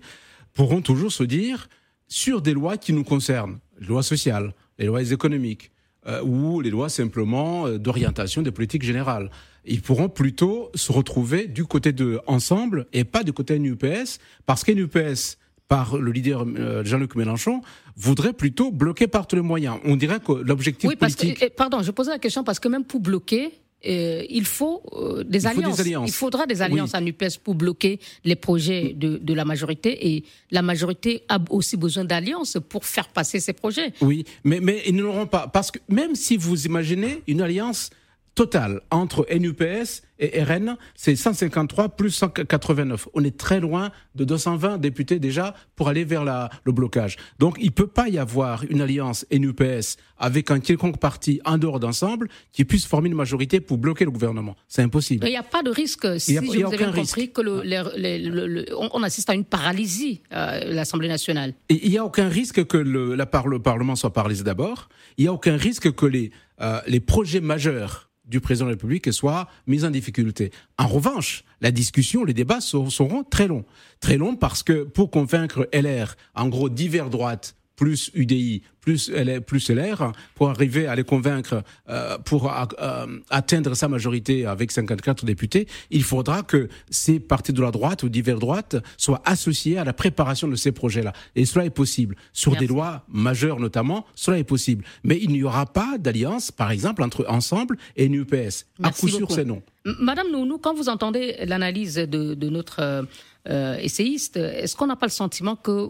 pourront 0.54 0.80
toujours 0.80 1.12
se 1.12 1.24
dire, 1.24 1.68
sur 2.08 2.40
des 2.40 2.52
lois 2.52 2.76
qui 2.76 2.92
nous 2.92 3.04
concernent, 3.04 3.58
les 3.80 3.86
lois 3.86 4.02
sociales, 4.02 4.54
les 4.78 4.86
lois 4.86 5.02
économiques, 5.02 5.70
euh, 6.06 6.22
ou 6.22 6.60
les 6.60 6.70
lois 6.70 6.88
simplement 6.88 7.66
euh, 7.66 7.78
d'orientation 7.78 8.42
des 8.42 8.50
politiques 8.50 8.82
générales. 8.82 9.30
Ils 9.64 9.80
pourront 9.80 10.08
plutôt 10.08 10.70
se 10.74 10.92
retrouver 10.92 11.46
du 11.46 11.64
côté 11.64 11.92
de 11.92 12.20
Ensemble 12.26 12.86
et 12.92 13.04
pas 13.04 13.22
du 13.22 13.32
côté 13.32 13.58
NUPS, 13.58 14.18
parce 14.44 14.64
qu'NUPS 14.64 15.38
par 15.66 15.96
le 15.96 16.12
leader 16.12 16.44
euh, 16.58 16.84
Jean-Luc 16.84 17.16
Mélenchon, 17.16 17.62
voudrait 17.96 18.34
plutôt 18.34 18.70
bloquer 18.70 19.06
par 19.06 19.26
tous 19.26 19.36
les 19.36 19.42
moyens. 19.42 19.78
On 19.84 19.96
dirait 19.96 20.20
que 20.20 20.32
l'objectif 20.32 20.90
oui, 20.90 20.96
parce 20.96 21.16
politique... 21.16 21.40
Que, 21.40 21.54
pardon, 21.54 21.82
je 21.82 21.90
posais 21.90 22.10
la 22.10 22.18
question 22.18 22.44
parce 22.44 22.60
que 22.60 22.68
même 22.68 22.84
pour 22.84 23.00
bloquer, 23.00 23.50
euh, 23.86 24.24
il, 24.28 24.44
faut, 24.44 24.82
euh, 24.92 25.24
des, 25.24 25.40
il 25.42 25.46
alliances. 25.46 25.64
faut 25.64 25.76
des 25.76 25.80
alliances. 25.80 26.08
Il 26.08 26.12
faudra 26.12 26.46
des 26.46 26.62
alliances 26.62 26.90
Oui. 26.92 26.98
à 26.98 27.00
NUPES 27.00 27.38
pour 27.42 27.54
bloquer 27.54 27.98
les 28.24 28.36
projets 28.36 28.92
de, 28.94 29.18
de 29.18 29.34
la 29.34 29.44
majorité. 29.44 30.14
Et 30.14 30.24
la 30.50 30.62
majorité 30.62 31.22
a 31.28 31.38
aussi 31.50 31.76
besoin 31.76 32.04
d'alliances 32.04 32.58
pour 32.68 32.84
faire 32.84 33.08
passer 33.08 33.40
ces 33.40 33.52
projets. 33.52 33.92
Oui, 34.00 34.24
mais, 34.44 34.60
mais 34.60 34.82
ils 34.86 34.94
ne 34.94 35.02
l'auront 35.02 35.26
pas. 35.26 35.48
Parce 35.48 35.70
que 35.70 35.78
même 35.88 36.14
si 36.14 36.36
vous 36.36 36.66
imaginez 36.66 37.22
une 37.26 37.40
alliance 37.40 37.90
totale 38.34 38.80
entre 38.90 39.26
NUPS 39.32 40.02
et 40.18 40.42
RN, 40.42 40.76
c'est 40.94 41.16
153 41.16 41.90
plus 41.90 42.10
189. 42.10 43.08
On 43.14 43.24
est 43.24 43.36
très 43.36 43.60
loin 43.60 43.90
de 44.14 44.24
220 44.24 44.78
députés 44.78 45.18
déjà 45.18 45.54
pour 45.76 45.88
aller 45.88 46.04
vers 46.04 46.24
la, 46.24 46.50
le 46.64 46.72
blocage. 46.72 47.16
Donc 47.38 47.56
il 47.60 47.72
peut 47.72 47.86
pas 47.86 48.08
y 48.08 48.18
avoir 48.18 48.64
une 48.70 48.80
alliance 48.80 49.26
NUPS 49.32 49.96
avec 50.18 50.50
un 50.50 50.60
quelconque 50.60 50.98
parti 51.00 51.40
en 51.44 51.58
dehors 51.58 51.80
d'ensemble 51.80 52.28
qui 52.52 52.64
puisse 52.64 52.86
former 52.86 53.08
une 53.08 53.16
majorité 53.16 53.60
pour 53.60 53.78
bloquer 53.78 54.04
le 54.04 54.10
gouvernement. 54.10 54.56
C'est 54.68 54.82
impossible. 54.82 55.26
Il 55.26 55.30
n'y 55.30 55.36
a 55.36 55.42
pas 55.42 55.62
de 55.62 55.70
risque, 55.70 56.06
si 56.20 56.36
a- 56.38 56.40
je 56.40 56.46
il 56.46 56.60
y 56.60 56.62
a 56.62 56.66
vous 56.68 56.74
ai 56.74 56.76
bien 56.76 56.92
compris, 56.92 57.32
que 57.32 57.40
le, 57.40 57.62
les- 57.62 57.82
les- 57.96 58.18
le- 58.18 58.46
le- 58.46 58.66
on, 58.78 59.02
assiste 59.02 59.30
à 59.30 59.34
une 59.34 59.44
paralysie 59.44 60.22
à 60.30 60.64
l'Assemblée 60.64 61.08
nationale. 61.08 61.54
Il 61.68 61.90
n'y 61.90 61.98
a 61.98 62.04
aucun 62.04 62.28
risque 62.28 62.64
que 62.66 62.76
le, 62.76 63.14
la 63.14 63.28
le 63.46 63.58
Parlement 63.58 63.96
soit 63.96 64.12
paralysé 64.12 64.44
d'abord. 64.44 64.88
Il 65.18 65.22
n'y 65.24 65.28
a 65.28 65.32
aucun 65.32 65.56
risque 65.56 65.92
que 65.92 66.06
les, 66.06 66.30
euh, 66.60 66.80
les 66.86 67.00
projets 67.00 67.40
majeurs 67.40 68.10
du 68.24 68.40
président 68.40 68.66
de 68.66 68.70
la 68.70 68.74
République 68.74 69.12
soient 69.12 69.48
mis 69.66 69.84
en 69.84 69.90
difficulté. 69.90 70.50
En 70.78 70.86
revanche, 70.86 71.44
la 71.60 71.70
discussion, 71.70 72.24
les 72.24 72.34
débats 72.34 72.60
seront, 72.60 73.24
très 73.24 73.48
longs. 73.48 73.64
Très 74.00 74.16
longs 74.16 74.36
parce 74.36 74.62
que 74.62 74.84
pour 74.84 75.10
convaincre 75.10 75.68
LR, 75.72 76.16
en 76.34 76.48
gros 76.48 76.68
divers 76.68 77.10
droite, 77.10 77.56
plus 77.76 78.10
UDI, 78.14 78.62
plus 78.84 79.10
LR, 79.10 79.42
plus 79.42 79.70
LR, 79.70 80.12
pour 80.34 80.50
arriver 80.50 80.86
à 80.86 80.94
les 80.94 81.04
convaincre, 81.04 81.62
euh, 81.88 82.18
pour 82.18 82.52
euh, 82.52 83.06
atteindre 83.30 83.74
sa 83.74 83.88
majorité 83.88 84.44
avec 84.44 84.70
54 84.70 85.24
députés, 85.24 85.66
il 85.90 86.02
faudra 86.02 86.42
que 86.42 86.68
ces 86.90 87.18
partis 87.18 87.54
de 87.54 87.62
la 87.62 87.70
droite 87.70 88.02
ou 88.02 88.10
divers 88.10 88.38
droite 88.38 88.76
soient 88.98 89.22
associés 89.24 89.78
à 89.78 89.84
la 89.84 89.94
préparation 89.94 90.48
de 90.48 90.56
ces 90.56 90.70
projets-là. 90.72 91.14
Et 91.34 91.46
cela 91.46 91.64
est 91.64 91.70
possible. 91.70 92.14
Sur 92.32 92.52
Merci. 92.52 92.66
des 92.66 92.72
lois 92.72 93.04
majeures 93.08 93.58
notamment, 93.58 94.04
cela 94.14 94.38
est 94.38 94.44
possible. 94.44 94.84
Mais 95.02 95.18
il 95.20 95.30
n'y 95.30 95.42
aura 95.42 95.64
pas 95.64 95.96
d'alliance, 95.98 96.50
par 96.50 96.70
exemple, 96.70 97.02
entre 97.02 97.24
Ensemble 97.28 97.78
et 97.96 98.08
NUPS. 98.08 98.66
À 98.82 98.90
coup 98.90 99.08
sûr, 99.08 99.30
c'est 99.30 99.46
non. 99.46 99.62
Madame 99.84 100.30
Nounou, 100.30 100.58
quand 100.58 100.74
vous 100.74 100.88
entendez 100.88 101.36
l'analyse 101.46 101.96
de, 101.96 102.34
de 102.34 102.48
notre 102.48 102.80
euh, 102.80 103.02
euh, 103.50 103.76
essayiste, 103.76 104.38
est-ce 104.38 104.74
qu'on 104.74 104.86
n'a 104.86 104.96
pas 104.96 105.04
le 105.06 105.12
sentiment 105.12 105.54
que 105.54 105.88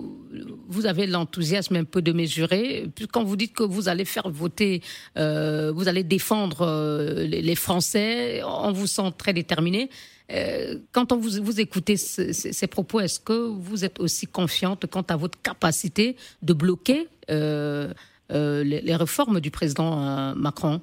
vous 0.68 0.86
avez 0.86 1.06
l'enthousiasme 1.06 1.76
un 1.76 1.84
peu 1.84 2.02
démesuré 2.02 2.83
Quand 3.12 3.24
vous 3.24 3.36
dites 3.36 3.54
que 3.54 3.62
vous 3.62 3.88
allez 3.88 4.04
faire 4.04 4.28
voter, 4.28 4.82
euh, 5.16 5.72
vous 5.74 5.88
allez 5.88 6.02
défendre 6.04 6.62
euh, 6.62 7.24
les, 7.26 7.54
Français, 7.54 8.42
on 8.44 8.72
vous 8.72 8.86
sent 8.86 9.10
très 9.16 9.32
déterminé. 9.32 9.90
Euh, 10.32 10.78
quand 10.92 11.12
on 11.12 11.16
vous, 11.16 11.42
vous 11.42 11.60
écoutez 11.60 11.96
ce- 11.96 12.32
ce- 12.32 12.52
ces 12.52 12.66
propos, 12.66 13.00
est-ce 13.00 13.20
que 13.20 13.32
vous 13.46 13.84
êtes 13.84 14.00
aussi 14.00 14.26
confiante 14.26 14.86
quant 14.86 15.02
à 15.08 15.16
votre 15.16 15.40
capacité 15.42 16.16
de 16.42 16.52
bloquer 16.52 17.08
les, 17.28 18.80
les 18.80 18.96
réformes 18.96 19.40
du 19.40 19.50
président 19.50 20.34
Macron 20.34 20.80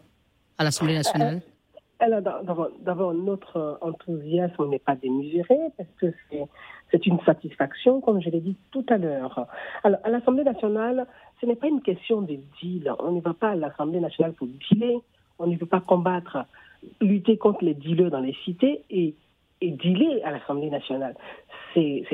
à 0.58 0.64
l'Assemblée 0.64 0.94
nationale? 0.96 1.42
Alors, 2.00 2.22
d'abord, 2.82 3.14
notre 3.14 3.78
enthousiasme 3.82 4.68
n'est 4.70 4.80
pas 4.80 4.96
démesuré 4.96 5.56
parce 5.78 5.90
que 6.00 6.08
c'est 6.92 7.06
une 7.06 7.20
satisfaction, 7.26 8.02
comme 8.02 8.20
je 8.22 8.30
l'ai 8.30 8.42
dit 8.42 8.56
tout 8.72 8.86
à 8.90 8.98
l'heure. 8.98 9.46
Alors, 9.84 10.00
à 10.04 10.10
l'Assemblée 10.10 10.44
nationale, 10.44 11.06
ce 11.42 11.48
n'est 11.48 11.56
pas 11.56 11.68
une 11.68 11.82
question 11.82 12.22
de 12.22 12.38
deal. 12.62 12.94
On 13.00 13.12
ne 13.12 13.20
va 13.20 13.34
pas 13.34 13.50
à 13.50 13.56
l'Assemblée 13.56 14.00
nationale 14.00 14.34
pour 14.34 14.48
dealer. 14.48 15.02
On 15.40 15.48
ne 15.48 15.58
peut 15.58 15.66
pas 15.66 15.82
combattre, 15.82 16.46
lutter 17.02 17.38
contre 17.38 17.66
les 17.66 17.74
dealers 17.74 18.12
dans 18.12 18.20
les 18.20 18.36
cités 18.46 18.84
et, 18.92 19.16
et 19.60 19.72
dealer 19.72 20.22
à 20.24 20.32
l'Assemblée 20.32 20.70
nationale. 20.70 21.16
C'est, 21.74 22.06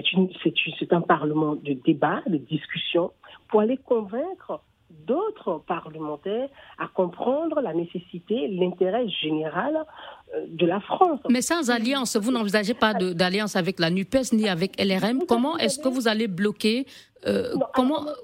un 0.92 1.02
parlement 1.02 1.56
de 1.56 1.74
débat, 1.74 2.22
de 2.26 2.38
discussion, 2.38 3.12
pour 3.50 3.60
aller 3.60 3.78
convaincre 3.78 4.62
d'autres 4.90 5.62
parlementaires 5.68 6.50
à 6.78 6.88
comprendre 6.88 7.62
la 7.62 7.74
nécessité, 7.74 8.48
l'intérêt 8.48 9.08
général 9.10 9.86
euh, 10.34 10.46
de 10.48 10.66
la 10.66 10.80
France. 10.80 11.20
Mais 11.30 11.42
sans 11.42 11.70
alliance, 11.70 12.16
vous 12.18 12.32
n'envisagez 12.32 12.74
pas 12.74 12.94
d'alliance 12.94 13.56
avec 13.56 13.80
la 13.80 13.90
NUPES 13.90 14.34
ni 14.34 14.48
avec 14.48 14.82
LRM. 14.82 15.26
Comment 15.28 15.58
est-ce 15.58 15.80
que 15.80 15.90
vous 15.90 16.08
allez 16.08 16.28
bloquer 16.28 16.86
euh, 17.26 17.54
Non, 17.56 17.66
Comment 17.74 18.02
alors, 18.02 18.16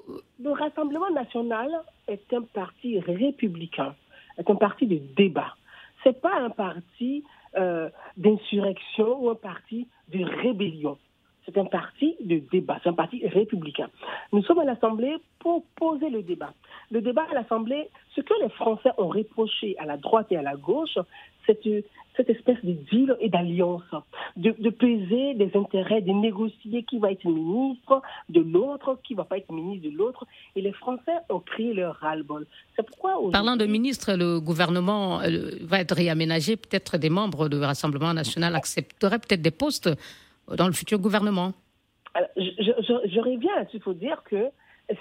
Le 0.42 0.50
Rassemblement 0.50 1.10
national 1.10 1.70
est 2.08 2.32
un 2.32 2.42
parti 2.42 2.98
républicain, 3.00 3.94
est 4.38 4.48
un 4.48 4.56
parti 4.56 4.86
de 4.86 5.00
débat. 5.16 5.54
C'est 6.02 6.20
pas 6.20 6.38
un 6.38 6.50
parti 6.50 7.24
euh, 7.56 7.88
d'insurrection 8.16 9.24
ou 9.24 9.30
un 9.30 9.34
parti 9.34 9.86
de 10.12 10.24
rébellion. 10.42 10.98
C'est 11.44 11.58
un 11.58 11.64
parti 11.64 12.16
de 12.20 12.38
débat, 12.50 12.78
c'est 12.82 12.88
un 12.88 12.94
parti 12.94 13.26
républicain. 13.26 13.88
Nous 14.32 14.42
sommes 14.44 14.60
à 14.60 14.64
l'Assemblée 14.64 15.16
pour 15.38 15.64
poser 15.76 16.08
le 16.08 16.22
débat. 16.22 16.54
Le 16.90 17.00
débat 17.00 17.26
à 17.30 17.34
l'Assemblée, 17.34 17.90
ce 18.14 18.20
que 18.20 18.34
les 18.42 18.48
Français 18.50 18.90
ont 18.98 19.08
reproché 19.08 19.76
à 19.78 19.84
la 19.84 19.96
droite 19.96 20.28
et 20.30 20.36
à 20.36 20.42
la 20.42 20.56
gauche, 20.56 20.98
c'est 21.46 21.66
euh, 21.66 21.82
cette 22.16 22.30
espèce 22.30 22.64
de 22.64 22.72
deal 22.72 23.16
et 23.20 23.28
d'alliance, 23.28 23.82
de, 24.36 24.70
peser 24.70 25.34
des 25.34 25.50
intérêts, 25.54 26.00
de 26.00 26.12
négocier 26.12 26.84
qui 26.84 26.98
va 26.98 27.10
être 27.10 27.24
ministre 27.24 28.02
de 28.28 28.40
l'autre, 28.40 28.98
qui 29.02 29.14
va 29.14 29.24
pas 29.24 29.38
être 29.38 29.52
ministre 29.52 29.90
de 29.90 29.96
l'autre. 29.96 30.24
Et 30.54 30.62
les 30.62 30.72
Français 30.72 31.16
ont 31.28 31.40
créé 31.40 31.74
leur 31.74 31.96
ras-le-bol. 31.96 32.46
C'est 32.76 32.86
pourquoi 32.86 33.18
Parlant 33.32 33.56
de 33.56 33.66
ministre, 33.66 34.12
le 34.14 34.38
gouvernement 34.40 35.20
euh, 35.22 35.50
va 35.62 35.80
être 35.80 35.96
réaménagé. 35.96 36.56
Peut-être 36.56 36.98
des 36.98 37.10
membres 37.10 37.48
du 37.48 37.58
Rassemblement 37.58 38.14
national 38.14 38.54
accepteraient 38.54 39.18
peut-être 39.18 39.42
des 39.42 39.50
postes 39.50 39.90
dans 40.48 40.66
le 40.66 40.72
futur 40.72 40.98
gouvernement. 40.98 41.52
Reviens 42.36 43.54
là-dessus. 43.56 43.76
Il 43.78 43.82
faut 43.82 43.94
dire 43.94 44.22
que 44.30 44.50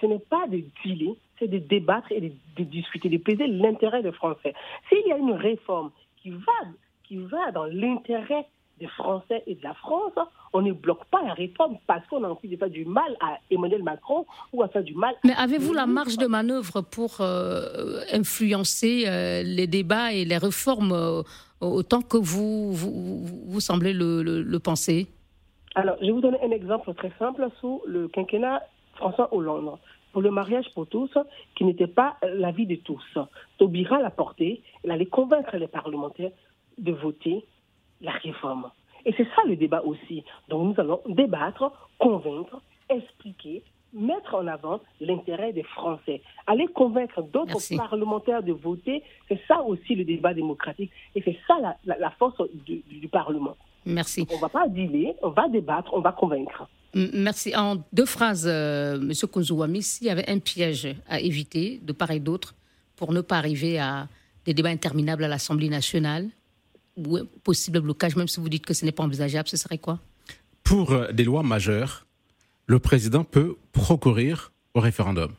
ce 0.02 0.06
n'est 0.06 0.20
pas 0.20 0.46
de 0.48 0.64
dealer, 0.84 1.16
c'est 1.40 1.48
de 1.48 1.58
débattre 1.60 2.12
et 2.12 2.22
de, 2.22 2.32
de 2.58 2.64
discuter, 2.64 3.10
de 3.10 3.18
peser 3.18 3.48
l'intérêt 3.48 4.02
des 4.02 4.12
Français. 4.12 4.54
S'il 4.90 5.06
y 5.08 5.12
a 5.12 5.18
une 5.18 5.34
réforme 5.34 5.92
qui 6.22 6.30
va, 6.32 6.60
qui 7.04 7.18
va 7.18 7.52
dans 7.52 7.66
l'intérêt 7.66 8.46
des 8.80 8.88
Français 8.88 9.44
et 9.46 9.56
de 9.56 9.62
la 9.64 9.74
France, 9.76 10.14
on 10.52 10.62
ne 10.62 10.72
bloque 10.72 11.06
pas 11.06 11.22
la 11.22 11.34
réforme 11.34 11.78
parce 11.86 12.06
qu'on 12.08 12.24
a 12.24 12.30
envie 12.30 12.48
de 12.50 12.58
faire 12.58 12.70
du 12.70 12.86
mal 12.86 13.16
à 13.22 13.38
Emmanuel 13.52 13.84
Macron 13.84 14.26
ou 14.52 14.64
à 14.64 14.68
faire 14.68 14.84
du 14.84 14.96
mal. 14.96 15.14
Mais 15.24 15.34
avez-vous 15.38 15.74
la 15.74 15.86
marge 15.86 16.18
de 16.18 16.26
manœuvre 16.26 16.82
pour 16.82 17.18
euh, 17.22 18.00
influencer 18.12 19.04
euh, 19.06 19.44
les 19.44 19.68
débats 19.68 20.12
et 20.14 20.26
les 20.26 20.38
réformes 20.38 20.92
euh, 20.94 21.22
autant 21.62 22.02
que 22.02 22.18
vous, 22.18 22.74
vous, 22.74 23.26
vous 23.46 23.60
semblez 23.60 23.94
le, 23.94 24.24
le- 24.24 24.42
le 24.42 24.60
penser? 24.60 25.08
Alors, 25.76 25.98
je 26.02 26.06
vais 26.06 26.12
vous 26.12 26.22
donner 26.22 26.40
un 26.44 26.52
exemple 26.52 26.94
très 26.94 27.12
simple 27.20 27.48
sous 27.60 27.82
le 27.86 28.08
quinquennat 28.08 28.62
François 28.96 29.34
Hollande. 29.34 29.78
Pour 30.12 30.22
le 30.22 30.30
mariage 30.30 30.70
pour 30.76 30.86
tous, 30.86 31.12
qui 31.56 31.64
n'était 31.64 31.88
pas 31.88 32.18
l'avis 32.22 32.68
de 32.68 32.76
tous. 32.76 33.18
Taubira 33.58 34.00
l'a 34.00 34.12
porté, 34.12 34.62
elle 34.84 34.92
allait 34.92 35.08
convaincre 35.08 35.58
les 35.58 35.68
parlementaires 35.68 36.30
de 36.78 36.92
voter 36.92 37.44
la 38.02 38.12
réforme. 38.12 38.70
Et 39.06 39.14
c'est 39.18 39.26
ça 39.36 39.42
le 39.48 39.56
débat 39.56 39.82
aussi. 39.84 40.24
Donc 40.50 40.68
nous 40.78 40.80
allons 40.82 41.02
débattre, 41.08 41.72
convaincre, 41.98 42.62
expliquer, 42.90 43.64
mettre 43.92 44.36
en 44.36 44.46
avant 44.46 44.82
l'intérêt 45.02 45.52
des 45.54 45.64
Français. 45.64 46.22
Aller 46.46 46.68
convaincre 46.68 47.24
d'autres 47.24 47.58
parlementaires 47.78 48.44
de 48.44 48.54
voter, 48.54 49.02
c'est 49.28 49.42
ça 49.48 49.64
aussi 49.64 49.96
le 49.96 50.04
débat 50.06 50.36
démocratique. 50.36 50.92
Et 51.16 51.24
c'est 51.24 51.38
ça 51.48 51.58
la, 51.60 51.76
la- 51.86 51.98
la 51.98 52.12
force 52.12 52.40
du- 52.54 52.84
du- 52.88 53.00
du 53.00 53.08
Parlement. 53.08 53.56
Merci. 53.86 54.28
On 54.32 54.36
ne 54.36 54.42
va 54.42 54.50
pas 54.50 54.68
dealer, 54.68 55.14
on 55.22 55.30
va 55.30 55.48
débattre, 55.50 55.94
on 55.94 56.02
va 56.02 56.12
convaincre. 56.12 56.68
Merci. 56.94 57.56
En 57.56 57.84
deux 57.92 58.06
phrases, 58.06 58.46
euh, 58.48 58.96
M. 58.96 59.12
Konzouami, 59.32 59.82
s'il 59.82 60.08
y 60.08 60.10
avait 60.10 60.30
un 60.30 60.40
piège 60.40 60.96
à 61.10 61.20
éviter 61.20 61.80
de 61.82 61.92
part 61.92 62.12
et 62.12 62.20
d'autre 62.20 62.54
pour 62.96 63.14
ne 63.14 63.22
pas 63.22 63.38
arriver 63.38 63.80
à 63.80 64.08
des 64.46 64.54
débats 64.54 64.70
interminables 64.70 65.24
à 65.24 65.28
l'Assemblée 65.28 65.70
nationale, 65.70 66.30
ou 66.96 67.18
un 67.18 67.26
possible 67.44 67.80
blocage, 67.80 68.16
même 68.16 68.28
si 68.28 68.40
vous 68.40 68.50
dites 68.50 68.66
que 68.66 68.74
ce 68.74 68.86
n'est 68.86 68.92
pas 68.92 69.04
envisageable, 69.04 69.48
ce 69.48 69.58
serait 69.58 69.78
quoi? 69.78 70.00
Pour 70.64 70.92
euh, 70.92 71.12
des 71.12 71.24
lois 71.24 71.44
majeures, 71.44 72.06
le 72.68 72.80
président 72.80 73.24
peut 73.24 73.56
procourir 73.72 74.52
au 74.74 74.80
référendum. 74.80 75.32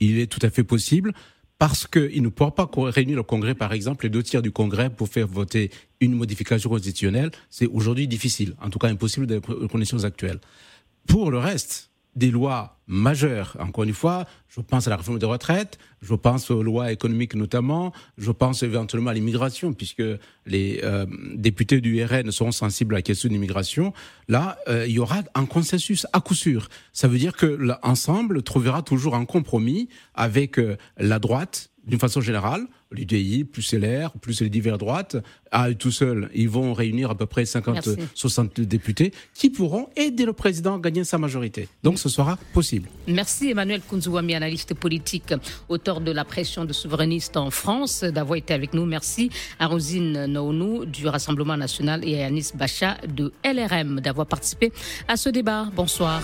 Il 0.00 0.18
est 0.18 0.30
tout 0.30 0.40
à 0.42 0.50
fait 0.50 0.64
possible 0.64 1.12
parce 1.58 1.86
qu'il 1.86 2.22
ne 2.22 2.28
pourra 2.28 2.54
pas 2.54 2.68
réunir 2.74 3.16
le 3.16 3.22
Congrès, 3.22 3.54
par 3.54 3.72
exemple, 3.72 4.04
les 4.04 4.10
deux 4.10 4.22
tiers 4.22 4.42
du 4.42 4.50
Congrès 4.50 4.90
pour 4.90 5.08
faire 5.08 5.26
voter 5.26 5.70
une 6.00 6.14
modification 6.14 6.68
constitutionnelle. 6.68 7.30
C'est 7.48 7.66
aujourd'hui 7.66 8.08
difficile, 8.08 8.54
en 8.60 8.70
tout 8.70 8.78
cas 8.78 8.88
impossible 8.88 9.26
dans 9.26 9.40
les 9.60 9.68
conditions 9.68 10.02
actuelles. 10.04 10.40
Pour 11.06 11.30
le 11.30 11.38
reste, 11.38 11.90
des 12.16 12.30
lois 12.30 12.78
majeures. 12.86 13.56
Encore 13.60 13.84
une 13.84 13.94
fois, 13.94 14.26
je 14.48 14.60
pense 14.60 14.86
à 14.86 14.90
la 14.90 14.96
réforme 14.96 15.18
des 15.18 15.26
retraites, 15.26 15.78
je 16.02 16.14
pense 16.14 16.50
aux 16.50 16.62
lois 16.62 16.92
économiques 16.92 17.34
notamment, 17.34 17.92
je 18.18 18.30
pense 18.30 18.62
éventuellement 18.62 19.10
à 19.10 19.14
l'immigration, 19.14 19.72
puisque 19.72 20.02
les 20.46 20.80
euh, 20.82 21.06
députés 21.34 21.80
du 21.80 22.04
RN 22.04 22.30
seront 22.30 22.52
sensibles 22.52 22.94
à 22.94 22.98
la 22.98 23.02
question 23.02 23.28
de 23.28 23.34
l'immigration. 23.34 23.92
Là, 24.28 24.58
euh, 24.68 24.86
il 24.86 24.92
y 24.92 24.98
aura 24.98 25.22
un 25.34 25.46
consensus 25.46 26.06
à 26.12 26.20
coup 26.20 26.34
sûr. 26.34 26.68
Ça 26.92 27.08
veut 27.08 27.18
dire 27.18 27.36
que 27.36 27.46
l'ensemble 27.46 28.42
trouvera 28.42 28.82
toujours 28.82 29.14
un 29.14 29.24
compromis 29.24 29.88
avec 30.14 30.58
euh, 30.58 30.76
la 30.98 31.18
droite, 31.18 31.70
d'une 31.86 31.98
façon 31.98 32.20
générale, 32.20 32.66
l'UDI, 32.90 33.44
plus 33.44 33.74
LR, 33.74 34.12
plus 34.12 34.40
les 34.40 34.48
divers 34.48 34.78
droites, 34.78 35.16
à 35.50 35.70
eux 35.70 35.74
tout 35.74 35.90
seuls, 35.90 36.30
ils 36.34 36.48
vont 36.48 36.72
réunir 36.72 37.10
à 37.10 37.14
peu 37.14 37.26
près 37.26 37.44
50, 37.44 37.88
60 38.14 38.60
députés 38.60 39.12
qui 39.34 39.50
pourront 39.50 39.88
aider 39.96 40.24
le 40.24 40.32
président 40.32 40.76
à 40.76 40.80
gagner 40.80 41.04
sa 41.04 41.18
majorité. 41.18 41.68
Donc 41.82 41.98
ce 41.98 42.08
sera 42.08 42.38
possible. 42.52 42.88
Merci 43.06 43.50
Emmanuel 43.50 43.80
Kunzouami, 43.88 44.34
analyste 44.34 44.74
politique, 44.74 45.34
auteur 45.68 46.00
de 46.00 46.10
La 46.10 46.24
pression 46.24 46.64
de 46.64 46.72
souverainistes 46.72 47.36
en 47.36 47.50
France, 47.50 48.02
d'avoir 48.02 48.36
été 48.36 48.54
avec 48.54 48.74
nous. 48.74 48.86
Merci 48.86 49.30
à 49.58 49.66
Rosine 49.66 50.26
Nounou 50.26 50.84
du 50.84 51.06
Rassemblement 51.06 51.56
national 51.56 52.06
et 52.06 52.16
à 52.16 52.22
Yanis 52.22 52.50
Bacha 52.54 52.96
de 53.06 53.32
LRM 53.44 54.00
d'avoir 54.00 54.26
participé 54.26 54.72
à 55.08 55.16
ce 55.16 55.28
débat. 55.28 55.70
Bonsoir. 55.74 56.22